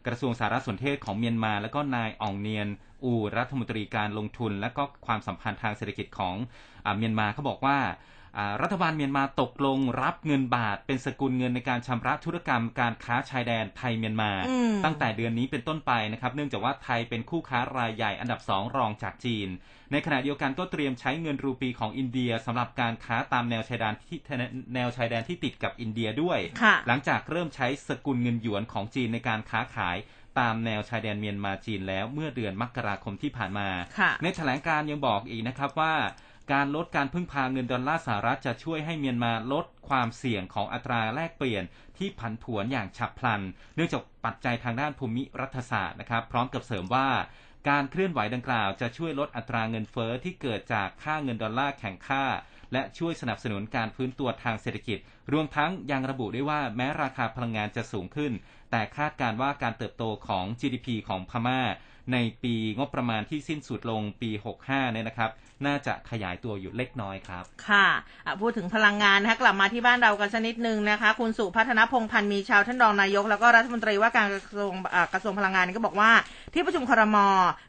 [0.08, 2.68] กระทรวงสารสนเทศของเมียนมา แล้วก็นายอ่องเนียน
[3.04, 6.36] อูรัฐมนตรีการลงทุน และก็ความสัมพันธ์ทางเศรษฐกิจของ
[6.86, 7.78] อาเมียนมาเขาบอกว่า
[8.38, 19.50] อ่ารัฐบาลเมียนมาตกลงรับเงินบาทเป็นสกุลเงินในการชำระธุรกรรมการค้าชายแดนไทยเมียนมาอืมตั้งแต่เดือนนี้เป็นต้นไปนะครับ เนื่องจากว่าไทยเป็นคู่ค้ารายใหญ่อันดับสองรองจากจีน
[19.92, 24.20] ในขณะเดียวกันก็เตรียมใช้เงินรูปีของอินเดียสำหรับการค้าตามแนวชายแดนที่
[24.76, 29.98] แนวชายแดนที่ติดกับอินเดียด้วยค่ะหลังจากเริ่มใช้สกุลเงินหยวนของจีนในการค้าขาย
[30.40, 33.70] ตามแนวชายแดนเมียนมาจีนแล้วเมื่อเดือนมกราคมที่ผ่านมา
[34.00, 35.94] ค่ะในแถลงการยังบอกอีกนะครับว่า
[36.54, 41.64] การลดการพึ่งพาเงินดอลลาร์สหรัฐจะช่วยให้เมียนมาลดความเสี่ยงของอัตราแลกเปลี่ยน
[41.98, 43.42] ที่ผันผวนอย่างฉับพลัน
[43.76, 47.08] เนื่องจากปัจจัยทางด้านภูมิรัฐศาสตร์นะครับ พร้อมกับเสริมว่า
[47.70, 52.26] การเคลื่อนไหวดังกล่าวจะช่วยลดอัตราเงินเฟ้อที่เกิดจากค่าเงินดอลลาร์แข่งค่า
[52.74, 54.98] และช่วยสนับสนุนการฟื้นตัวทางเศรษฐกิจ
[55.34, 58.32] รวมทั้งยังระบุได้ว่าแม้ราคาพลังงานจะสูงขึ้น
[58.72, 61.62] แต่คาดการว่าการเติบโตของ GDP ของพม่า
[62.14, 64.30] ในปีงบประมาณที่สิ้นสุดลงปี
[64.62, 65.32] 65 เนี่ยนะครับ
[65.68, 67.88] น่าจะขยายตัวอยู่เล็กน้อยครับ ค่ะ
[68.26, 74.76] อะพูดถึงพลังงานนะคะกลับมาที่บ้านเรากันสักนิดนึงนะคะ คุณสุพัฒนพงพันธ์มีชาวท่านรองนายก แล้วก็รัฐมนตรีว่าการกระทรวง
[75.14, 76.12] กระทรวงพลังงานก็บอกว่า
[76.54, 77.18] ที่ประชุมครม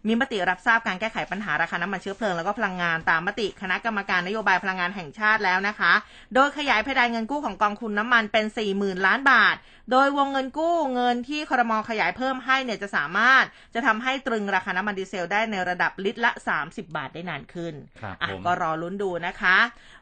[0.07, 5.93] มีมติรับทราบการแก้ไขปัญหาราคาน้ำมันเชื้อเพลิงแล้วก็พลังงานตามมติคณะกรรมการนโยบายพลังงานแห่งชาติแล้วนะคะ
[6.35, 8.45] โดยขยายเพดานเงินกู้ของกองทุนน้ำมันเป็น
[8.75, 9.57] 40,000 ล้านบาท
[9.91, 16.31] โดยวงเงินกู้เงินที่ครมขยายเพิ่มให้เนี่ยจะสามารถจะทำให้ตรึงราคาน้ำมันดีเซลได้ในระดับลิตรละ
[16.65, 19.59] 30 บาทได้นานขึ้นครับอะผมก็รอลุ้นดูนะคะ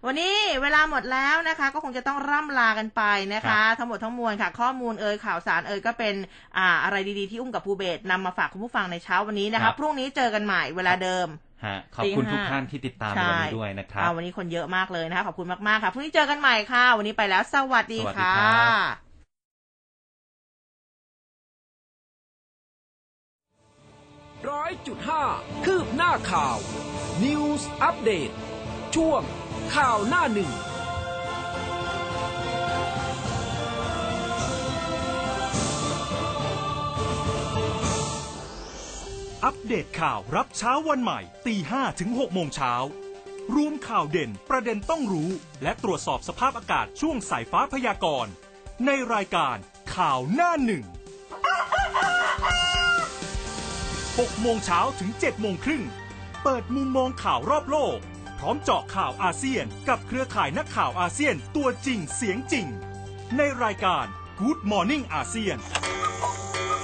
[0.07, 3.03] วันนี้เวลาหมดแล้วนะคะ ก็คงจะต้องร่ำลากันไป
[3.35, 6.15] นะคะ ทั้งหมดทั้งมวลค่ะ ข้อมูลเอ่ยข่าวสารเอ่ยก็เป็น
[6.57, 11.29] อ่าอะไรดีๆที่อุ้มกับภูเบศนำมาฝากคุณผู้ฟังในเช้าวันนี้นะครัคะบพรุ่งนี้เจอกันใหม่เวลาเดิม
[11.65, 19.10] ฮะขอบคุณตีห้าทุกท่านที่ติดตามในวันนี้ด้วยนะครับอ่าวันนี้คนเยอะมากเลยนะคะขอบคุณมากๆค่ะพรุ่งนี้เจอกันใหม่ค่ะ วันนี้ไปแล้ว สวัสดีสวัสดีค่ะ
[24.49, 25.25] ร้อยจุดห้า
[25.65, 26.57] คืบหน้าข่าว
[27.25, 28.35] News Update
[28.95, 29.23] ช่วง
[29.75, 30.51] ข่าวหน้าหนึ่ง
[39.45, 42.75] อัปเดตข่าวรับเช้าวันใหม่ตีห้ถึงหกโมงเช้า
[43.55, 45.31] รวมข่าวเด่นประเด็นต้องรู้
[45.63, 48.33] และตรวจสอบสภาพอากาศช่วงสายฟ้าพยากรณ์
[48.87, 49.57] ในรายการ
[49.95, 50.85] ข่าวหน้าหนึ่ง
[54.21, 55.83] 6 โมงเช้าถึง 7 โมงครึ่ง
[56.43, 57.99] เปิดมุมมองข่าวรอบโลก
[58.39, 62.67] พร้อมเจาะข่าวอาเซียน กับเครือข่ายนักข่าวอาเซียนตัวจริงเสียงจริง
[63.37, 64.05] ในรายการ
[64.41, 65.59] Good Morning อาเซียน